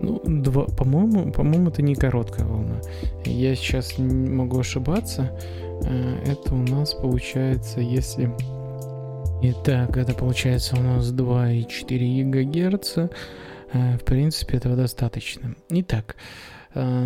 Ну, 0.00 0.20
два, 0.24 0.64
по-моему, 0.64 1.32
по-моему, 1.32 1.70
это 1.70 1.80
не 1.80 1.94
короткая 1.94 2.46
волна. 2.46 2.80
Я 3.24 3.54
сейчас 3.54 3.98
могу 3.98 4.58
ошибаться. 4.58 5.32
Э, 5.84 6.22
это 6.26 6.54
у 6.54 6.58
нас 6.58 6.94
получается, 6.94 7.80
если... 7.80 8.30
Итак, 9.42 9.96
это 9.96 10.14
получается 10.14 10.76
у 10.76 10.82
нас 10.82 11.10
2,4 11.12 12.24
ГГц. 12.24 12.98
Э, 13.72 13.96
в 13.96 14.04
принципе, 14.04 14.56
этого 14.58 14.76
достаточно. 14.76 15.54
Итак, 15.70 16.16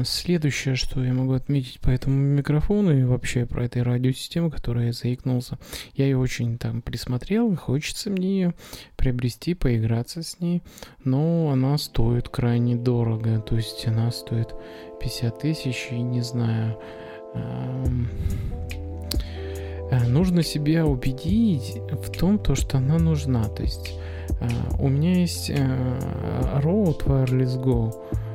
следующее, 0.04 0.76
что 0.76 1.04
я 1.04 1.12
могу 1.12 1.34
отметить 1.34 1.80
по 1.80 1.90
этому 1.90 2.16
микрофону 2.16 2.96
и 2.96 3.04
вообще 3.04 3.44
про 3.44 3.64
этой 3.64 3.82
радиосистему, 3.82 4.50
которую 4.50 4.86
я 4.86 4.92
заикнулся, 4.92 5.58
я 5.94 6.06
ее 6.06 6.16
очень 6.16 6.56
там 6.58 6.80
присмотрел, 6.80 7.54
хочется 7.56 8.08
мне 8.10 8.28
ее 8.28 8.54
приобрести, 8.96 9.54
поиграться 9.54 10.22
с 10.22 10.40
ней, 10.40 10.62
но 11.04 11.50
она 11.50 11.76
стоит 11.76 12.28
крайне 12.28 12.76
дорого, 12.76 13.40
то 13.40 13.56
есть 13.56 13.86
она 13.86 14.10
стоит 14.10 14.54
50 15.00 15.38
тысяч 15.38 15.88
и 15.90 16.00
не 16.00 16.22
знаю... 16.22 16.78
Э, 17.34 17.84
нужно 20.06 20.42
себя 20.42 20.86
убедить 20.86 21.80
в 21.90 22.10
том, 22.10 22.38
то, 22.38 22.54
что 22.54 22.78
она 22.78 22.98
нужна. 22.98 23.44
То 23.44 23.62
есть 23.62 23.94
э, 24.40 24.48
у 24.78 24.88
меня 24.88 25.20
есть 25.20 25.50
Rode 25.50 27.04
Wireless 27.04 27.62
Go, 27.62 27.94
а, 28.12 28.27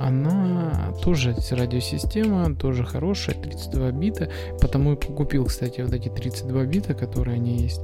она 0.00 0.94
тоже 1.02 1.36
радиосистема, 1.50 2.54
тоже 2.54 2.84
хорошая, 2.84 3.36
32 3.36 3.90
бита, 3.92 4.28
потому 4.60 4.92
и 4.92 4.96
купил, 4.96 5.46
кстати, 5.46 5.80
вот 5.80 5.92
эти 5.92 6.08
32 6.08 6.64
бита, 6.64 6.94
которые 6.94 7.36
они 7.36 7.56
есть, 7.56 7.80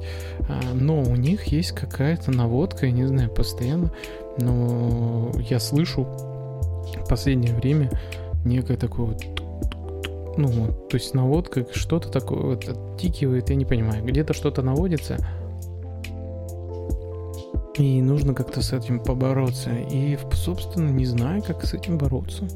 а, 0.49 0.73
но 0.73 1.01
у 1.01 1.15
них 1.15 1.45
есть 1.45 1.71
какая-то 1.71 2.31
наводка, 2.31 2.85
я 2.85 2.91
не 2.91 3.05
знаю, 3.05 3.29
постоянно, 3.29 3.91
но 4.37 5.31
я 5.49 5.59
слышу 5.59 6.03
в 6.03 7.07
последнее 7.09 7.53
время 7.53 7.91
некое 8.45 8.77
такое 8.77 9.07
вот 9.07 9.23
ну, 10.35 10.49
то 10.89 10.95
есть 10.97 11.13
наводка, 11.13 11.65
что-то 11.73 12.09
такое 12.09 12.55
вот 12.55 12.67
оттикивает, 12.67 13.49
я 13.49 13.55
не 13.55 13.65
понимаю, 13.65 14.03
где-то 14.03 14.33
что-то 14.33 14.63
наводится, 14.63 15.17
и 17.77 18.01
нужно 18.01 18.33
как-то 18.33 18.61
с 18.61 18.73
этим 18.73 18.99
побороться. 18.99 19.71
И, 19.71 20.17
собственно, 20.33 20.89
не 20.89 21.05
знаю, 21.05 21.41
как 21.41 21.63
с 21.65 21.73
этим 21.73 21.97
бороться. 21.97 22.47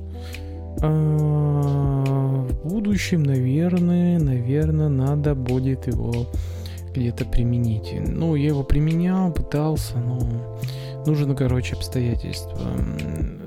А, 0.82 2.46
в 2.48 2.68
будущем, 2.68 3.24
наверное, 3.24 4.20
наверное, 4.20 4.90
надо 4.90 5.34
будет 5.34 5.88
его 5.88 6.28
где-то 6.94 7.26
применить. 7.26 7.94
Ну, 8.08 8.36
я 8.36 8.50
его 8.50 8.64
применял, 8.64 9.32
пытался, 9.32 9.98
но 9.98 10.20
нужно, 11.06 11.36
короче, 11.36 11.76
обстоятельства. 11.76 12.60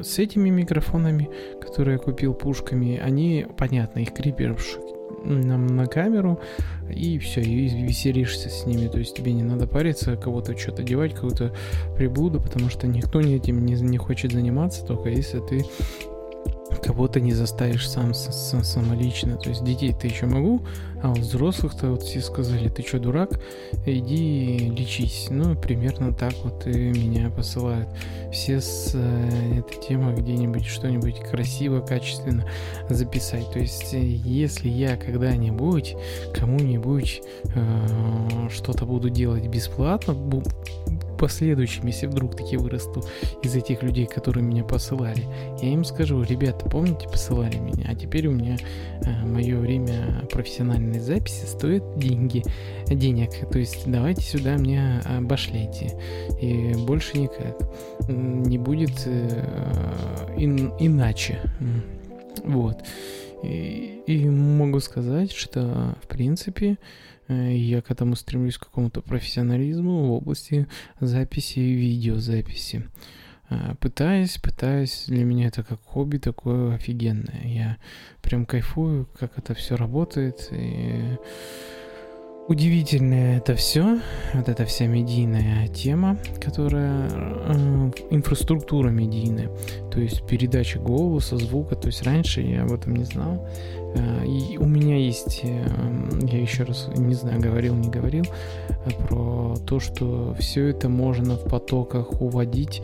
С 0.02 0.18
этими 0.18 0.50
микрофонами, 0.50 1.30
которые 1.60 1.94
я 1.94 1.98
купил 1.98 2.34
пушками, 2.34 2.98
они, 2.98 3.46
понятно, 3.56 4.00
их 4.00 4.12
крепишь 4.12 4.78
на, 5.24 5.86
камеру, 5.86 6.40
и 6.88 7.18
все, 7.18 7.40
и 7.40 7.68
веселишься 7.68 8.48
с 8.48 8.66
ними. 8.66 8.88
То 8.88 8.98
есть 8.98 9.16
тебе 9.16 9.32
не 9.32 9.42
надо 9.42 9.66
париться, 9.66 10.16
кого-то 10.16 10.56
что-то 10.56 10.82
девать, 10.82 11.14
какую-то 11.14 11.54
приблуду, 11.96 12.40
потому 12.40 12.70
что 12.70 12.86
никто 12.86 13.20
этим 13.20 13.64
не, 13.64 13.74
не 13.74 13.98
хочет 13.98 14.32
заниматься, 14.32 14.84
только 14.84 15.08
если 15.10 15.40
ты 15.40 15.64
кого-то 16.78 17.20
не 17.20 17.32
заставишь 17.32 17.88
сам, 17.88 18.14
сам 18.14 18.64
самолично. 18.64 19.36
То 19.36 19.50
есть 19.50 19.64
детей 19.64 19.94
ты 19.98 20.08
еще 20.08 20.26
могу, 20.26 20.62
а 21.02 21.08
вот 21.08 21.18
взрослых-то 21.18 21.90
вот 21.90 22.02
все 22.02 22.20
сказали, 22.20 22.68
ты 22.68 22.82
что, 22.82 22.98
дурак, 22.98 23.40
иди 23.86 24.70
лечись. 24.76 25.28
Ну, 25.30 25.56
примерно 25.56 26.12
так 26.12 26.34
вот 26.44 26.66
и 26.66 26.90
меня 26.90 27.30
посылают. 27.30 27.88
Все 28.32 28.60
с 28.60 28.92
э, 28.94 29.58
этой 29.58 29.80
темой 29.80 30.14
где-нибудь 30.14 30.66
что-нибудь 30.66 31.20
красиво, 31.20 31.80
качественно 31.80 32.44
записать. 32.88 33.50
То 33.52 33.58
есть, 33.58 33.94
э, 33.94 34.00
если 34.00 34.68
я 34.68 34.96
когда-нибудь 34.96 35.96
кому-нибудь 36.34 37.22
э, 37.54 38.48
что-то 38.50 38.84
буду 38.84 39.10
делать 39.10 39.46
бесплатно, 39.48 40.14
последующем, 41.20 41.86
если 41.86 42.06
вдруг 42.06 42.34
таки 42.34 42.56
вырасту 42.56 43.04
из 43.42 43.54
этих 43.54 43.82
людей, 43.82 44.06
которые 44.06 44.42
меня 44.42 44.64
посылали, 44.64 45.26
я 45.60 45.68
им 45.68 45.84
скажу, 45.84 46.22
ребята, 46.22 46.68
помните, 46.68 47.06
посылали 47.08 47.58
меня, 47.58 47.84
а 47.88 47.94
теперь 47.94 48.26
у 48.26 48.32
меня 48.32 48.56
э, 49.02 49.26
мое 49.26 49.58
время 49.58 50.26
профессиональной 50.32 50.98
записи 50.98 51.44
стоит 51.44 51.84
деньги, 51.98 52.42
денег, 52.86 53.30
то 53.50 53.58
есть 53.58 53.82
давайте 53.84 54.22
сюда 54.22 54.56
мне 54.56 55.00
обошляйте, 55.04 56.00
и 56.40 56.72
больше 56.74 57.18
никак, 57.18 57.60
не 58.08 58.56
будет 58.56 59.02
э, 59.04 60.34
ин, 60.38 60.72
иначе, 60.80 61.40
вот. 62.44 62.78
И, 63.42 64.02
и 64.06 64.26
могу 64.26 64.80
сказать, 64.80 65.32
что 65.32 65.96
в 66.02 66.08
принципе 66.08 66.78
я 67.30 67.82
к 67.82 67.90
этому 67.90 68.16
стремлюсь 68.16 68.58
к 68.58 68.66
какому-то 68.66 69.00
профессионализму 69.00 70.06
в 70.06 70.12
области 70.12 70.66
записи 71.00 71.58
и 71.58 71.72
видеозаписи. 71.75 72.84
Э, 73.50 73.75
пытаюсь, 73.80 74.38
пытаюсь, 74.38 75.04
для 75.06 75.25
меня 75.25 75.49
это 75.49 75.62
как 75.62 75.80
хобби 75.84 76.18
такое 76.18 76.75
офигенное. 76.75 77.42
Я 77.44 77.76
прям 78.22 78.46
кайфую, 78.46 79.08
как 79.18 79.37
это 79.37 79.54
все 79.54 79.76
работает. 79.76 80.49
И 80.52 81.16
удивительное 82.50 83.38
это 83.38 83.54
все, 83.54 84.00
вот 84.34 84.49
эта 84.49 84.64
вся 84.64 84.87
медийная 84.87 85.68
тема, 85.68 86.18
которая 86.40 87.08
э, 87.08 87.90
инфраструктура 88.10 88.88
медийная, 88.88 89.50
то 89.92 90.00
есть 90.00 90.26
передача 90.26 90.80
голоса, 90.80 91.37
звука, 91.37 91.76
то 91.76 91.87
есть 91.87 92.02
раньше 92.02 92.40
я 92.40 92.62
об 92.64 92.72
этом 92.72 92.96
не 92.96 93.04
знал, 93.04 93.46
э, 93.46 93.79
и 94.25 94.56
у 94.59 94.66
меня 94.66 94.97
есть, 94.97 95.40
э, 95.42 95.66
я 96.23 96.40
еще 96.40 96.64
раз 96.64 96.88
не 96.97 97.14
знаю, 97.14 97.40
говорил, 97.40 97.75
не 97.75 97.88
говорил, 97.88 98.25
э, 98.68 98.90
про 99.06 99.56
то, 99.66 99.80
что 99.80 100.35
все 100.38 100.68
это 100.68 100.88
можно 100.88 101.37
в 101.37 101.44
потоках 101.44 102.20
уводить 102.20 102.82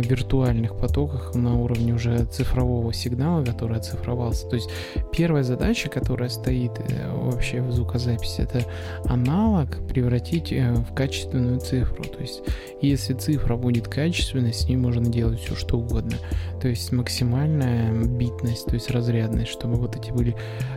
виртуальных 0.00 0.76
потоках 0.76 1.34
на 1.34 1.58
уровне 1.60 1.94
уже 1.94 2.24
цифрового 2.26 2.92
сигнала, 2.92 3.44
который 3.44 3.78
оцифровался. 3.78 4.48
То 4.48 4.56
есть 4.56 4.70
первая 5.12 5.42
задача, 5.42 5.88
которая 5.88 6.28
стоит 6.28 6.72
э, 6.78 7.10
вообще 7.12 7.60
в 7.60 7.72
звукозаписи, 7.72 8.40
это 8.40 8.62
аналог 9.04 9.86
превратить 9.88 10.52
э, 10.52 10.72
в 10.72 10.94
качественную 10.94 11.60
цифру. 11.60 12.04
То 12.04 12.20
есть 12.20 12.42
если 12.80 13.14
цифра 13.14 13.56
будет 13.56 13.88
качественной, 13.88 14.52
с 14.52 14.68
ней 14.68 14.76
можно 14.76 15.06
делать 15.06 15.40
все 15.40 15.54
что 15.54 15.78
угодно. 15.78 16.16
То 16.60 16.68
есть 16.68 16.92
максимальная 16.92 17.92
битность, 17.92 18.66
то 18.66 18.74
есть 18.74 18.90
разрядность, 18.90 19.50
чтобы 19.50 19.76
вот 19.76 19.96
эти 19.96 20.10
были... 20.10 20.34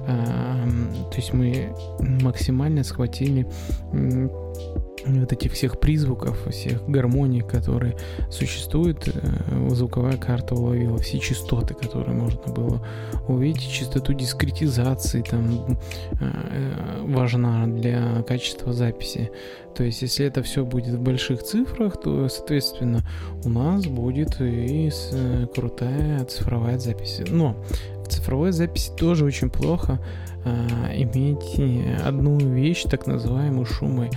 Э, 0.07 0.67
то 1.11 1.17
есть 1.17 1.33
мы 1.33 1.73
максимально 1.99 2.83
схватили 2.83 3.47
вот 5.07 5.31
этих 5.31 5.53
всех 5.53 5.79
призвуков, 5.79 6.47
всех 6.49 6.87
гармоний, 6.89 7.41
которые 7.41 7.95
существуют, 8.29 9.07
э, 9.07 9.69
звуковая 9.69 10.17
карта 10.17 10.55
уловила 10.55 10.97
все 10.97 11.19
частоты, 11.19 11.73
которые 11.73 12.15
можно 12.15 12.53
было 12.53 12.85
увидеть, 13.27 13.69
частоту 13.71 14.13
дискретизации 14.13 15.21
там 15.21 15.77
э, 16.11 16.25
э, 16.51 17.01
важна 17.05 17.67
для 17.67 18.23
качества 18.23 18.73
записи. 18.73 19.31
То 19.75 19.83
есть, 19.83 20.01
если 20.01 20.25
это 20.25 20.41
все 20.41 20.65
будет 20.65 20.95
в 20.95 21.01
больших 21.01 21.43
цифрах, 21.43 22.01
то, 22.01 22.27
соответственно, 22.29 23.07
у 23.45 23.49
нас 23.49 23.85
будет 23.85 24.41
и 24.41 24.89
крутая 25.53 26.25
цифровая 26.25 26.79
запись. 26.79 27.21
Но 27.27 27.63
цифровой 28.09 28.51
записи 28.51 28.91
тоже 28.97 29.25
очень 29.25 29.49
плохо 29.49 29.99
иметь 30.95 32.01
одну 32.05 32.37
вещь, 32.37 32.83
так 32.83 33.05
называемую 33.05 33.65
шумой 33.65 34.09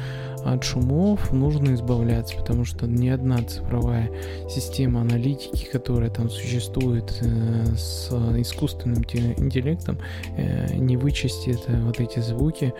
от 0.44 0.64
шумов 0.64 1.32
нужно 1.32 1.74
избавляться, 1.74 2.36
потому 2.36 2.64
что 2.64 2.86
ни 2.86 3.08
одна 3.08 3.42
цифровая 3.42 4.10
система 4.48 5.00
аналитики, 5.00 5.66
которая 5.70 6.10
там 6.10 6.30
существует 6.30 7.14
э, 7.20 7.74
с 7.76 8.10
искусственным 8.38 8.98
интеллектом, 8.98 9.98
э, 10.36 10.74
не 10.76 10.96
вычистит 10.96 11.60
э, 11.66 11.80
вот 11.82 12.00
эти 12.00 12.20
звуки, 12.20 12.72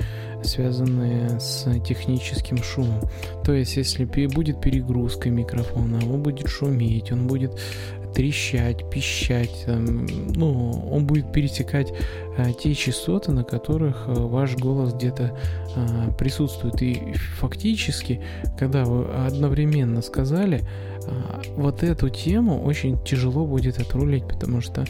связанные 0.42 1.38
с 1.38 1.66
техническим 1.86 2.58
шумом. 2.58 3.00
То 3.44 3.52
есть, 3.52 3.76
если 3.76 4.04
будет 4.04 4.60
перегрузка 4.60 5.28
микрофона, 5.28 5.98
он 6.10 6.22
будет 6.22 6.48
шуметь, 6.48 7.12
он 7.12 7.26
будет 7.26 7.58
трещать, 8.14 8.88
пищать, 8.90 9.64
там, 9.66 10.06
ну, 10.34 10.70
он 10.90 11.06
будет 11.06 11.32
пересекать 11.32 11.92
а, 12.36 12.52
те 12.52 12.74
частоты, 12.74 13.32
на 13.32 13.44
которых 13.44 14.04
а, 14.06 14.26
ваш 14.26 14.56
голос 14.56 14.94
где-то 14.94 15.38
а, 15.76 16.12
присутствует. 16.12 16.80
И 16.82 17.12
фактически, 17.38 18.20
когда 18.58 18.84
вы 18.84 19.04
одновременно 19.04 20.02
сказали, 20.02 20.62
а, 21.06 21.40
вот 21.56 21.82
эту 21.82 22.08
тему 22.08 22.62
очень 22.62 23.02
тяжело 23.04 23.46
будет 23.46 23.78
отрулить, 23.78 24.26
потому 24.26 24.60
что 24.60 24.84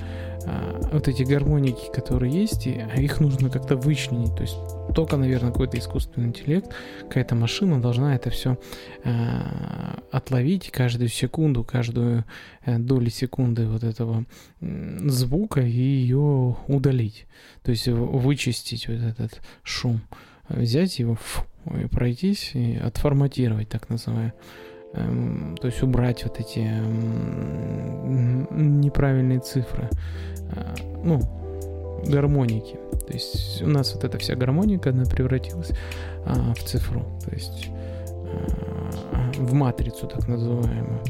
а, 0.46 0.80
вот 0.92 1.08
эти 1.08 1.22
гармоники, 1.22 1.90
которые 1.92 2.32
есть, 2.32 2.66
их 2.66 3.20
нужно 3.20 3.50
как-то 3.50 3.76
вычленить. 3.76 4.34
То 4.34 4.42
есть 4.42 4.56
только, 4.94 5.16
наверное, 5.16 5.52
какой-то 5.52 5.78
искусственный 5.78 6.28
интеллект, 6.28 6.70
какая-то 7.02 7.34
машина 7.34 7.80
должна 7.80 8.14
это 8.14 8.30
все 8.30 8.58
э, 9.04 9.10
отловить 10.10 10.70
каждую 10.70 11.08
секунду, 11.08 11.64
каждую 11.64 12.24
э, 12.64 12.78
долю 12.78 13.10
секунды 13.10 13.66
вот 13.66 13.84
этого 13.84 14.24
звука 14.60 15.60
и 15.60 15.70
ее 15.70 16.56
удалить. 16.66 17.26
То 17.62 17.70
есть 17.70 17.86
вычистить 17.88 18.88
вот 18.88 19.00
этот 19.00 19.40
шум. 19.62 20.00
Взять 20.48 20.98
его, 20.98 21.14
фу, 21.14 21.44
и 21.80 21.86
пройтись 21.86 22.50
и 22.54 22.76
отформатировать, 22.76 23.68
так 23.68 23.88
называемое. 23.88 24.34
Эм, 24.92 25.56
то 25.60 25.66
есть 25.68 25.82
убрать 25.82 26.24
вот 26.24 26.40
эти 26.40 26.58
эм, 26.60 28.46
неправильные 28.80 29.40
цифры. 29.40 29.88
Э, 30.52 30.74
ну, 31.04 31.20
гармоники. 32.06 32.78
То 33.06 33.12
есть 33.12 33.62
у 33.62 33.68
нас 33.68 33.94
вот 33.94 34.04
эта 34.04 34.18
вся 34.18 34.34
гармоника, 34.34 34.90
она 34.90 35.04
превратилась 35.04 35.70
а, 36.24 36.54
в 36.54 36.62
цифру, 36.62 37.04
то 37.24 37.34
есть 37.34 37.68
а, 37.72 39.32
в 39.36 39.52
матрицу 39.52 40.06
так 40.06 40.28
называемую. 40.28 41.00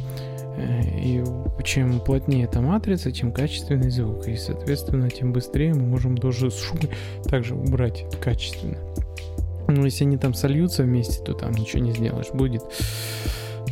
Э, 0.57 0.83
и 0.99 1.23
чем 1.63 2.01
плотнее 2.01 2.45
эта 2.45 2.61
матрица, 2.61 3.13
тем 3.13 3.33
качественный 3.33 3.91
звук. 3.91 4.29
И, 4.29 4.37
соответственно, 4.37 5.11
тем 5.11 5.33
быстрее 5.33 5.75
мы 5.75 5.87
можем 5.87 6.17
тоже 6.17 6.51
с 6.51 6.59
шумом 6.59 6.89
также 7.25 7.55
убрать 7.55 8.05
качественно. 8.21 8.79
Но 9.69 9.85
если 9.85 10.05
они 10.05 10.17
там 10.17 10.35
сольются 10.35 10.83
вместе, 10.83 11.23
то 11.23 11.33
там 11.33 11.53
ничего 11.53 11.83
не 11.83 11.93
сделаешь. 11.93 12.31
Будет 12.33 12.63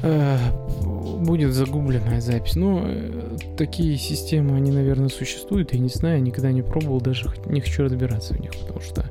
будет 0.02 1.52
загубленная 1.52 2.20
запись. 2.20 2.56
Но 2.56 2.82
э, 2.84 3.36
такие 3.56 3.96
системы, 3.96 4.56
они, 4.56 4.70
наверное, 4.70 5.08
существуют. 5.08 5.72
Я 5.72 5.80
не 5.80 5.88
знаю, 5.88 6.22
никогда 6.22 6.52
не 6.52 6.62
пробовал, 6.62 7.00
даже 7.00 7.30
не 7.46 7.60
хочу 7.60 7.84
разбираться 7.84 8.34
в 8.34 8.40
них, 8.40 8.52
потому 8.58 8.80
что 8.80 9.04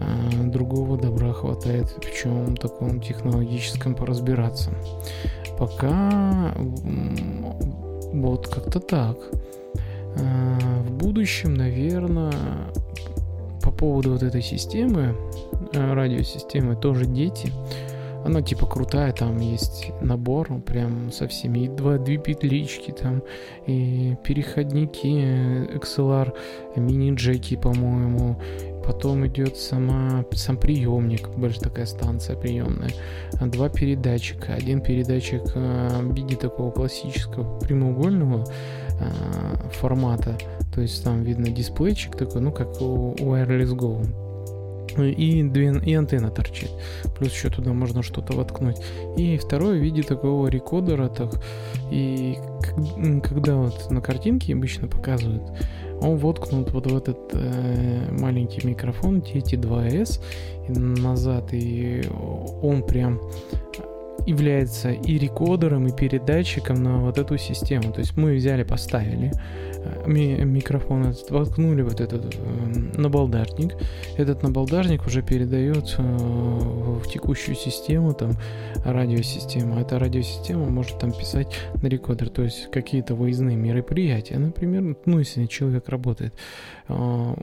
э, 0.00 0.44
другого 0.44 0.96
добра 0.96 1.32
хватает 1.32 1.88
в 1.88 2.22
чем 2.22 2.56
таком 2.56 3.00
технологическом 3.00 3.94
поразбираться. 3.94 4.70
Пока 5.58 6.54
вот 8.12 8.48
как-то 8.48 8.80
так. 8.80 9.16
В 10.14 10.92
будущем, 10.92 11.54
наверное, 11.54 12.32
по 13.62 13.70
поводу 13.70 14.12
вот 14.12 14.22
этой 14.22 14.42
системы, 14.42 15.14
радиосистемы, 15.74 16.76
тоже 16.76 17.04
дети 17.04 17.52
она 18.26 18.42
типа 18.42 18.66
крутая, 18.66 19.12
там 19.12 19.38
есть 19.38 19.92
набор 20.00 20.60
прям 20.60 21.12
со 21.12 21.26
всеми, 21.28 21.60
и 21.60 21.68
два, 21.68 21.98
две 21.98 22.18
петлички 22.18 22.90
там, 22.90 23.22
и 23.66 24.16
переходники 24.24 25.06
XLR, 25.76 26.32
мини-джеки, 26.76 27.56
по-моему, 27.56 28.40
потом 28.84 29.26
идет 29.26 29.56
сама, 29.56 30.24
сам 30.32 30.56
приемник, 30.56 31.28
больше 31.30 31.60
такая 31.60 31.86
станция 31.86 32.36
приемная, 32.36 32.90
два 33.40 33.68
передатчика, 33.68 34.54
один 34.54 34.80
передатчик 34.80 35.42
в 35.54 36.14
виде 36.14 36.36
такого 36.36 36.70
классического 36.70 37.58
прямоугольного 37.60 38.44
формата, 39.72 40.36
то 40.74 40.80
есть 40.80 41.04
там 41.04 41.22
видно 41.22 41.48
дисплейчик 41.50 42.16
такой, 42.16 42.40
ну 42.40 42.52
как 42.52 42.80
у 42.80 43.14
Wireless 43.14 43.74
Go, 43.74 44.04
и, 44.98 45.42
две, 45.42 45.72
и 45.84 45.94
антенна 45.94 46.30
торчит. 46.30 46.70
Плюс 47.18 47.32
еще 47.32 47.50
туда 47.50 47.72
можно 47.72 48.02
что-то 48.02 48.34
воткнуть. 48.34 48.76
И 49.16 49.36
второе 49.36 49.78
в 49.78 49.82
виде 49.82 50.02
такого 50.02 50.48
рекодера. 50.48 51.08
Так, 51.08 51.40
и 51.90 52.38
когда 53.22 53.56
вот 53.56 53.90
на 53.90 54.00
картинке 54.00 54.54
обычно 54.54 54.88
показывают, 54.88 55.42
он 56.00 56.16
воткнут 56.16 56.72
вот 56.72 56.90
в 56.90 56.96
этот 56.96 57.18
э, 57.32 58.10
маленький 58.12 58.66
микрофон 58.66 59.20
TT2S 59.20 60.20
назад, 60.68 61.48
и 61.52 62.04
он 62.62 62.82
прям 62.82 63.20
является 64.26 64.90
и 64.90 65.18
рекодером, 65.18 65.86
и 65.86 65.92
передатчиком 65.92 66.82
на 66.82 66.98
вот 66.98 67.18
эту 67.18 67.38
систему. 67.38 67.92
То 67.92 68.00
есть 68.00 68.16
мы 68.16 68.34
взяли, 68.34 68.64
поставили, 68.64 69.32
микрофон 70.06 71.06
этот, 71.06 71.30
воткнули 71.30 71.82
вот 71.82 72.00
этот 72.00 72.34
э, 72.34 72.38
набалдажник. 72.96 73.74
Этот 74.16 74.42
набалдажник 74.42 75.06
уже 75.06 75.22
передает 75.22 75.94
э, 75.98 76.02
в 76.02 77.08
текущую 77.08 77.54
систему, 77.54 78.14
там, 78.14 78.32
радиосистему. 78.84 79.78
Эта 79.78 79.98
радиосистема 79.98 80.66
может 80.66 80.98
там 80.98 81.12
писать 81.12 81.54
на 81.82 81.86
рекордер, 81.88 82.28
то 82.28 82.42
есть 82.42 82.70
какие-то 82.70 83.14
выездные 83.14 83.56
мероприятия, 83.56 84.38
например, 84.38 84.96
ну, 85.04 85.18
если 85.18 85.46
человек 85.46 85.88
работает 85.88 86.34
э, 86.88 87.34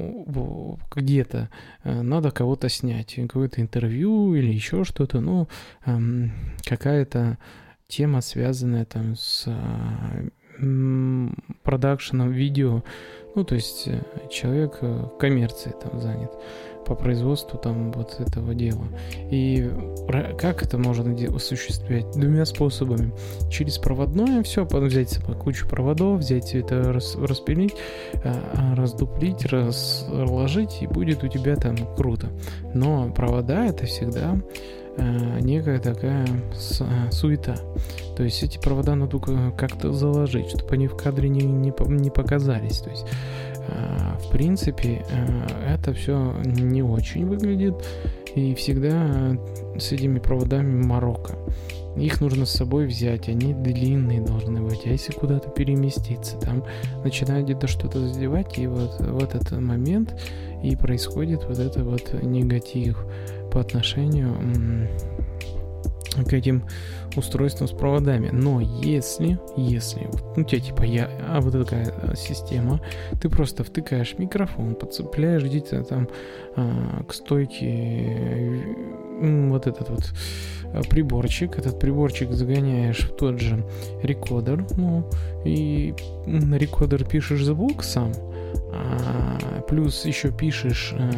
где-то, 0.96 1.50
э, 1.84 2.02
надо 2.02 2.32
кого-то 2.32 2.70
снять, 2.70 3.16
какое-то 3.16 3.62
интервью 3.62 4.36
или 4.36 4.54
еще 4.54 4.84
что-то, 4.84 5.20
ну, 5.20 5.48
э, 5.86 6.00
какая-то 6.66 7.38
тема, 7.88 8.22
связанная 8.22 8.86
там 8.86 9.16
с 9.16 9.48
продакшеном 11.64 12.32
видео, 12.32 12.84
ну, 13.36 13.44
то 13.44 13.56
есть 13.56 13.88
э, 13.88 14.00
человек 14.30 14.78
э, 14.82 15.06
коммерцией 15.20 15.76
там 15.82 16.00
занят 16.00 16.32
по 16.86 16.96
производству 16.96 17.58
там 17.58 17.92
вот 17.92 18.20
этого 18.20 18.54
дела. 18.54 18.86
И 19.32 19.72
как 20.38 20.64
это 20.64 20.78
можно 20.78 21.16
осуществлять? 21.36 22.12
Двумя 22.12 22.46
способами. 22.46 23.14
Через 23.50 23.78
проводное 23.78 24.44
все, 24.44 24.66
взять 24.66 25.18
кучу 25.42 25.68
проводов, 25.68 26.20
взять 26.20 26.54
это, 26.54 26.92
рас, 26.94 27.16
распилить, 27.16 27.74
а, 28.24 28.76
раздуплить, 28.76 29.46
разложить, 29.46 30.82
и 30.82 30.88
будет 30.88 31.24
у 31.24 31.28
тебя 31.28 31.56
там 31.56 31.76
круто. 31.96 32.28
Но 32.74 33.10
провода 33.12 33.66
это 33.66 33.86
всегда 33.86 34.38
э, 34.98 35.40
некая 35.42 35.80
такая 35.80 36.26
суета. 37.12 37.56
То 38.16 38.24
есть 38.24 38.44
эти 38.44 38.58
провода 38.58 38.96
надо 38.96 39.20
как-то 39.58 39.94
заложить, 39.94 40.50
чтобы 40.50 40.74
они 40.74 40.88
в 40.88 40.96
кадре 40.96 41.30
не, 41.30 41.44
не, 41.44 41.74
не 41.88 42.10
показались. 42.10 42.80
То 42.80 42.90
есть, 42.90 43.06
э, 43.68 44.18
в 44.20 44.32
принципе, 44.32 45.06
э, 45.10 45.74
это 45.74 45.94
все 45.94 46.36
не 46.44 46.84
очень 46.84 47.26
выглядит. 47.26 47.76
И 48.36 48.56
всегда 48.56 49.38
с 49.78 49.92
этими 49.92 50.18
проводами 50.18 50.84
Марокко. 50.84 51.38
Их 51.96 52.20
нужно 52.22 52.46
с 52.46 52.52
собой 52.52 52.88
взять, 52.88 53.30
они 53.30 53.54
длинные 53.54 54.22
должны 54.22 54.62
быть. 54.62 54.82
А 54.86 54.90
если 54.90 55.14
куда-то 55.14 55.50
переместиться, 55.50 56.38
там 56.38 56.64
начинает 57.04 57.46
где-то 57.46 57.68
что-то 57.68 58.00
задевать, 58.08 58.58
и 58.58 58.66
вот 58.66 59.00
в 59.00 59.24
этот 59.24 59.52
момент 59.52 60.16
и 60.64 60.76
происходит 60.76 61.44
вот 61.48 61.60
это 61.60 61.84
вот 61.84 62.14
негатив 62.24 63.06
по 63.54 63.62
отношению 63.62 64.36
к 66.28 66.34
этим 66.34 66.64
устройствам 67.16 67.68
с 67.68 67.72
проводами. 67.72 68.30
Но 68.32 68.60
если, 68.60 69.40
если, 69.56 70.10
ну, 70.36 70.42
у 70.42 70.44
тебя 70.44 70.60
типа 70.60 70.84
я, 70.84 71.10
а 71.28 71.40
вот 71.40 71.54
такая 71.54 71.94
э, 72.02 72.14
система, 72.16 72.82
ты 73.22 73.30
просто 73.30 73.64
втыкаешь 73.64 74.16
микрофон, 74.18 74.76
подцепляешь 74.76 75.44
где-то 75.44 75.84
там 75.84 76.08
а, 76.56 77.04
к 77.08 77.14
стойке 77.14 78.64
вот 79.22 79.68
этот 79.68 79.90
вот 79.90 80.14
э, 80.66 80.82
приборчик, 80.90 81.58
этот 81.58 81.80
приборчик 81.80 82.32
загоняешь 82.32 83.02
в 83.02 83.16
тот 83.16 83.40
же 83.40 83.64
рекодер, 84.02 84.66
ну, 84.76 85.08
и 85.46 85.94
на 86.26 86.56
рекодер 86.56 87.06
пишешь 87.06 87.44
звук 87.44 87.84
сам, 87.84 88.12
а, 88.72 89.62
плюс 89.68 90.06
еще 90.06 90.32
пишешь 90.32 90.94
а, 90.98 91.12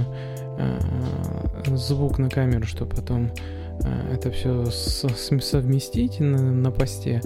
звук 1.76 2.20
на 2.20 2.30
камеру, 2.30 2.65
чтобы 2.65 2.96
потом 2.96 3.32
Э, 3.84 4.13
это 4.13 4.32
все 4.32 4.65
совместить 4.65 6.20
на, 6.20 6.38
на 6.38 6.72
посте. 6.72 7.22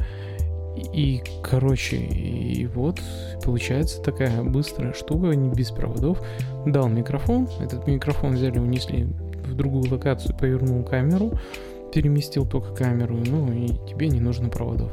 И, 0.93 1.21
короче, 1.43 1.97
и 1.97 2.65
вот 2.67 3.01
получается 3.43 4.01
такая 4.01 4.43
быстрая 4.43 4.93
штука, 4.93 5.27
не 5.27 5.49
без 5.49 5.71
проводов. 5.71 6.21
Дал 6.65 6.87
микрофон, 6.87 7.49
этот 7.59 7.85
микрофон 7.87 8.35
взяли, 8.35 8.59
унесли 8.59 9.05
в 9.43 9.55
другую 9.55 9.91
локацию, 9.91 10.37
повернул 10.37 10.83
камеру, 10.83 11.33
переместил 11.91 12.45
только 12.45 12.73
камеру, 12.73 13.15
ну 13.15 13.51
и 13.51 13.67
тебе 13.87 14.07
не 14.07 14.19
нужно 14.19 14.49
проводов 14.49 14.91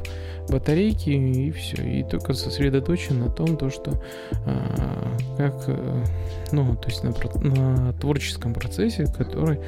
батарейки 0.49 1.09
и 1.09 1.51
все. 1.51 1.81
И 1.83 2.03
только 2.03 2.33
сосредоточен 2.33 3.19
на 3.19 3.29
том, 3.29 3.57
то, 3.57 3.69
что 3.69 4.01
а, 4.45 5.17
как, 5.37 5.65
э, 5.67 6.03
ну, 6.51 6.75
то 6.75 6.89
есть 6.89 7.03
на, 7.03 7.13
на 7.41 7.93
творческом 7.93 8.53
процессе, 8.53 9.05
который, 9.05 9.59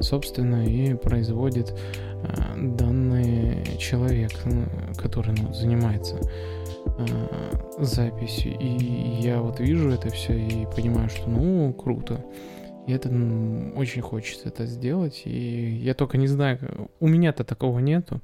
собственно, 0.00 0.66
и 0.66 0.94
производит 0.94 1.74
а, 2.22 2.56
данный 2.56 3.64
человек, 3.78 4.32
который 4.96 5.34
ну, 5.40 5.52
занимается 5.54 6.16
а, 6.86 7.84
записью. 7.84 8.58
И 8.58 9.20
я 9.20 9.40
вот 9.40 9.60
вижу 9.60 9.90
это 9.90 10.10
все 10.10 10.34
и 10.34 10.66
понимаю, 10.74 11.08
что 11.08 11.28
ну 11.28 11.72
круто. 11.72 12.24
И 12.86 12.92
это 12.92 13.08
очень 13.74 14.00
хочется 14.00 14.48
это 14.48 14.64
сделать. 14.64 15.22
И 15.24 15.80
я 15.82 15.94
только 15.94 16.18
не 16.18 16.28
знаю, 16.28 16.90
у 17.00 17.08
меня-то 17.08 17.42
такого 17.42 17.80
нету. 17.80 18.20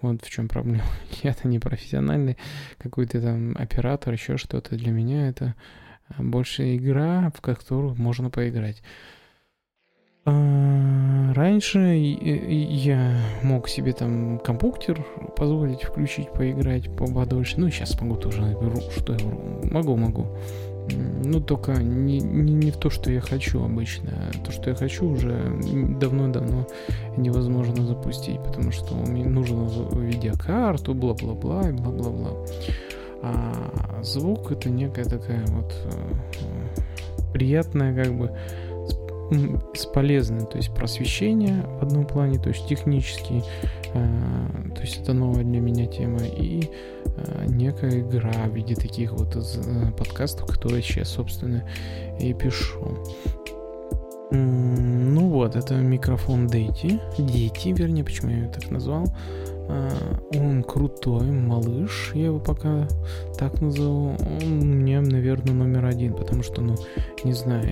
Вот 0.00 0.24
в 0.24 0.30
чем 0.30 0.48
проблема. 0.48 0.84
Я-то 1.22 1.48
не 1.48 1.58
профессиональный 1.58 2.38
какой-то 2.78 3.20
там 3.20 3.54
оператор, 3.58 4.14
еще 4.14 4.38
что-то. 4.38 4.76
Для 4.76 4.90
меня 4.90 5.28
это 5.28 5.54
а, 6.08 6.22
больше 6.22 6.76
игра, 6.76 7.30
в 7.34 7.42
которую 7.42 7.94
можно 7.96 8.30
поиграть. 8.30 8.82
А, 10.24 11.34
раньше 11.34 11.78
я 11.78 13.20
мог 13.42 13.68
себе 13.68 13.92
там 13.92 14.38
компьютер 14.38 15.04
позволить 15.36 15.82
включить, 15.82 16.32
поиграть 16.32 16.94
подольше. 16.96 17.60
Ну, 17.60 17.68
сейчас 17.68 18.00
могу 18.00 18.16
тоже. 18.16 18.56
Что 18.96 19.12
я 19.12 19.70
могу, 19.70 19.94
могу. 19.96 20.26
Ну, 21.24 21.40
только 21.40 21.72
не, 21.72 22.20
не, 22.20 22.54
не 22.54 22.70
в 22.70 22.76
то, 22.76 22.90
что 22.90 23.10
я 23.10 23.20
хочу 23.20 23.62
обычно. 23.62 24.10
То, 24.44 24.52
что 24.52 24.70
я 24.70 24.76
хочу, 24.76 25.08
уже 25.08 25.58
давно-давно 25.98 26.66
невозможно 27.16 27.84
запустить, 27.84 28.42
потому 28.42 28.70
что 28.70 28.94
мне 28.94 29.24
нужно 29.24 29.68
видеокарту, 29.92 30.94
бла-бла-бла 30.94 31.68
и 31.68 31.72
бла-бла-бла. 31.72 32.46
А 33.22 34.00
звук 34.02 34.52
это 34.52 34.70
некая 34.70 35.04
такая 35.04 35.44
вот 35.48 35.74
э, 35.84 37.32
приятная 37.32 37.94
как 37.94 38.16
бы 38.16 38.30
с 39.74 39.86
полезным, 39.86 40.46
то 40.46 40.56
есть 40.56 40.72
просвещение 40.72 41.64
в 41.80 41.82
одном 41.82 42.06
плане, 42.06 42.38
то 42.38 42.50
есть 42.50 42.68
технический, 42.68 43.42
э, 43.92 44.06
то 44.74 44.80
есть 44.82 45.02
это 45.02 45.12
новая 45.12 45.42
для 45.42 45.60
меня 45.60 45.86
тема, 45.86 46.20
и 46.24 46.70
некая 47.46 48.00
игра 48.00 48.32
в 48.46 48.54
виде 48.54 48.74
таких 48.74 49.12
вот 49.12 49.36
э, 49.36 49.92
подкастов, 49.92 50.46
которые 50.46 50.82
сейчас, 50.82 51.08
собственно, 51.08 51.68
и 52.20 52.32
пишу. 52.32 52.98
Ну 54.30 55.28
вот, 55.28 55.54
это 55.54 55.74
микрофон 55.74 56.48
Дети, 56.48 57.00
Дети, 57.16 57.68
вернее, 57.68 58.02
почему 58.02 58.30
я 58.30 58.38
его 58.38 58.52
так 58.52 58.70
назвал. 58.70 59.06
А, 59.68 59.90
он 60.34 60.62
крутой, 60.62 61.30
малыш, 61.30 62.12
я 62.14 62.26
его 62.26 62.38
пока 62.38 62.88
так 63.38 63.60
назову. 63.60 64.16
Он 64.18 64.78
меня, 64.78 65.00
наверное, 65.00 65.54
номер 65.54 65.84
один, 65.86 66.14
потому 66.14 66.42
что, 66.42 66.60
ну, 66.60 66.76
не 67.24 67.32
знаю, 67.32 67.68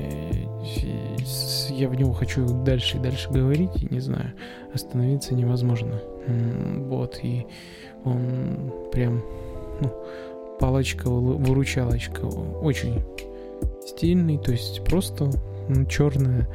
я 1.70 1.88
в 1.88 1.94
него 1.94 2.12
хочу 2.12 2.46
дальше 2.64 2.98
и 2.98 3.00
дальше 3.00 3.30
говорить, 3.30 3.82
и 3.82 3.92
не 3.92 4.00
знаю, 4.00 4.32
остановиться 4.72 5.34
невозможно. 5.34 6.00
Вот, 6.26 7.18
и 7.22 7.46
он 8.04 8.72
прям, 8.92 9.22
ну, 9.80 9.92
палочка, 10.58 11.08
выручалочка, 11.10 12.24
очень 12.24 13.02
стильный, 13.86 14.38
то 14.38 14.52
есть 14.52 14.84
просто 14.84 15.30
ну, 15.68 15.84
черная, 15.86 16.48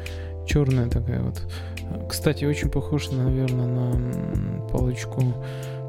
черная 0.47 0.89
такая 0.89 1.21
вот 1.21 1.41
кстати, 2.07 2.45
очень 2.45 2.69
похож, 2.69 3.11
наверное, 3.11 3.67
на 3.67 4.67
палочку 4.69 5.21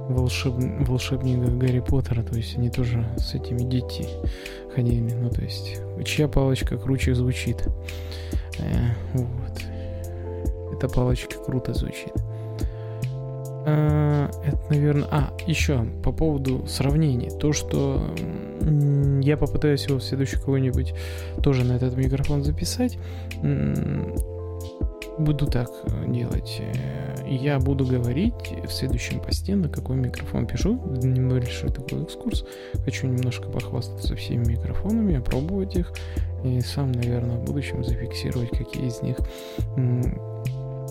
волшеб... 0.09 0.55
волшебника 0.87 1.51
Гарри 1.51 1.81
Поттера, 1.81 2.23
то 2.23 2.37
есть 2.37 2.57
они 2.57 2.71
тоже 2.71 3.05
с 3.16 3.35
этими 3.35 3.59
детьми 3.59 4.09
ходили, 4.75 5.12
ну 5.12 5.31
то 5.31 5.43
есть 5.43 5.79
чья 6.05 6.29
палочка 6.29 6.79
круче 6.79 7.14
звучит. 7.14 7.66
Э, 8.59 8.95
вот. 9.14 10.75
Эта 10.75 10.88
палочка 10.88 11.37
круто 11.45 11.75
звучит. 11.75 12.12
А, 13.66 14.31
это, 14.44 14.59
наверное... 14.70 15.09
А, 15.11 15.33
еще 15.46 15.85
по 16.03 16.12
поводу 16.12 16.66
сравнений. 16.66 17.31
То, 17.31 17.53
что 17.53 18.03
я 19.23 19.37
попытаюсь 19.37 19.87
его 19.87 19.99
в 19.99 20.03
следующий 20.03 20.37
какой-нибудь 20.37 20.94
тоже 21.42 21.64
на 21.64 21.73
этот 21.73 21.96
микрофон 21.96 22.42
записать. 22.44 22.99
Буду 25.18 25.46
так 25.46 25.68
э, 25.85 26.11
делать. 26.11 26.61
Э, 26.61 27.27
я 27.29 27.59
буду 27.59 27.85
говорить 27.85 28.33
в 28.64 28.73
следующем 28.73 29.20
посте, 29.20 29.55
на 29.55 29.68
какой 29.68 29.96
микрофон 29.96 30.46
пишу. 30.46 30.81
Небольшой 31.03 31.70
такой 31.70 32.05
экскурс. 32.05 32.46
Хочу 32.85 33.07
немножко 33.07 33.51
похвастаться 33.51 34.16
всеми 34.16 34.53
микрофонами, 34.53 35.18
опробовать 35.18 35.77
их. 35.77 35.92
И 36.42 36.61
сам, 36.61 36.92
наверное, 36.92 37.37
в 37.37 37.44
будущем 37.44 37.85
зафиксировать, 37.85 38.51
какие 38.51 38.87
из 38.87 39.03
них 39.03 39.18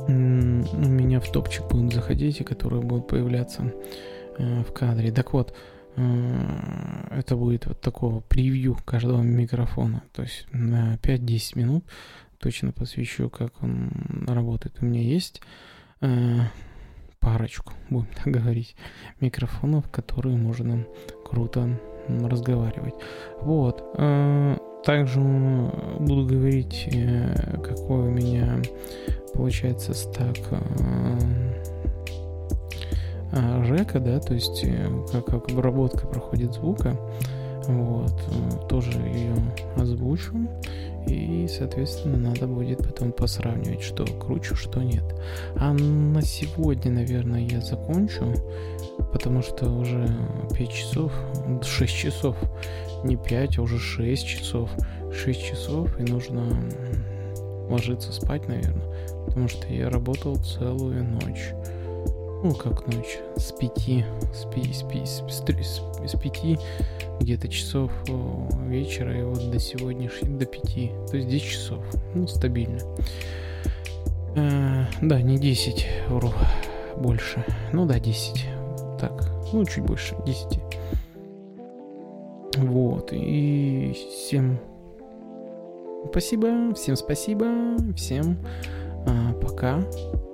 у 0.09 0.89
меня 0.89 1.19
в 1.19 1.31
топчик 1.31 1.67
будут 1.67 1.93
заходить 1.93 2.41
и 2.41 2.43
которые 2.43 2.81
будут 2.81 3.07
появляться 3.07 3.73
э, 4.37 4.63
в 4.63 4.73
кадре. 4.73 5.11
Так 5.11 5.33
вот, 5.33 5.55
это 5.95 7.35
будет 7.35 7.65
вот 7.65 7.81
такого 7.81 8.21
превью 8.21 8.77
каждого 8.85 9.21
микрофона. 9.21 10.03
То 10.13 10.21
есть 10.21 10.47
на 10.53 10.95
5-10 10.95 11.57
минут 11.57 11.85
точно 12.39 12.71
посвящу, 12.71 13.29
как 13.29 13.51
он 13.61 13.91
работает. 14.27 14.77
У 14.81 14.85
меня 14.85 15.01
есть 15.01 15.41
э, 16.01 16.37
парочку, 17.19 17.73
будем 17.89 18.07
так 18.15 18.33
говорить, 18.33 18.75
микрофонов, 19.19 19.89
которые 19.89 20.37
можно 20.37 20.85
круто 21.25 21.79
разговаривать. 22.07 22.95
Вот. 23.41 23.83
Э, 23.97 24.57
также 24.85 25.19
буду 25.19 26.25
говорить, 26.25 26.87
э, 26.93 27.57
какой 27.61 28.07
у 28.07 28.11
меня 28.11 28.61
получается 29.33 29.93
стак 29.93 30.37
э, 30.51 31.19
э, 33.31 33.63
река, 33.65 33.99
да, 33.99 34.19
то 34.19 34.33
есть 34.33 34.63
э, 34.63 34.89
как, 35.11 35.25
как 35.25 35.51
обработка 35.51 36.07
проходит 36.07 36.53
звука. 36.53 36.97
Вот, 37.67 38.13
тоже 38.67 38.97
ее 38.99 39.35
озвучу. 39.75 40.33
И, 41.07 41.47
соответственно, 41.47 42.17
надо 42.17 42.47
будет 42.47 42.79
потом 42.79 43.11
посравнивать, 43.11 43.81
что 43.81 44.05
круче, 44.05 44.55
что 44.55 44.81
нет. 44.81 45.03
А 45.55 45.73
на 45.73 46.21
сегодня, 46.23 46.91
наверное, 46.91 47.41
я 47.41 47.61
закончу, 47.61 48.33
потому 49.13 49.43
что 49.43 49.69
уже 49.69 50.07
5 50.55 50.69
часов, 50.71 51.11
6 51.61 51.93
часов, 51.95 52.35
не 53.03 53.17
5, 53.17 53.59
а 53.59 53.61
уже 53.61 53.77
6 53.77 54.25
часов. 54.25 54.69
6 55.11 55.43
часов, 55.43 55.99
и 55.99 56.03
нужно 56.03 56.43
ложиться 57.69 58.11
спать, 58.11 58.47
наверное, 58.47 58.85
потому 59.39 59.47
что 59.47 59.73
я 59.73 59.89
работал 59.89 60.36
целую 60.36 61.06
ночь. 61.06 61.52
Ну, 62.43 62.54
как 62.54 62.86
ночь, 62.88 63.19
с 63.38 63.54
пяти, 63.54 64.04
с, 64.34 64.43
пи, 64.54 64.73
с, 64.73 64.84
пи, 64.84 65.06
с, 65.06 65.23
с, 65.30 66.12
с 66.12 66.19
пяти 66.19 66.58
где-то 67.21 67.47
часов 67.47 67.89
вечера 68.67 69.17
и 69.17 69.23
вот 69.23 69.49
до 69.49 69.58
сегодняшнего, 69.58 70.38
до 70.38 70.45
пяти, 70.45 70.91
то 71.10 71.15
есть 71.15 71.30
10 71.30 71.45
часов, 71.45 71.80
ну, 72.13 72.28
стабильно. 72.28 72.80
Э, 74.36 74.84
да, 75.02 75.21
не 75.21 75.38
10, 75.38 75.88
вру, 76.10 76.34
больше, 76.97 77.45
ну 77.71 77.86
да, 77.86 77.97
10, 77.97 78.45
так, 78.99 79.30
ну, 79.54 79.63
чуть 79.65 79.86
больше, 79.86 80.15
10. 80.25 80.60
Вот, 82.58 83.13
и 83.13 83.95
всем 84.12 84.60
спасибо, 86.10 86.73
всем 86.73 86.95
спасибо, 86.97 87.47
всем 87.95 88.38
а, 88.43 88.78
пока. 89.59 90.28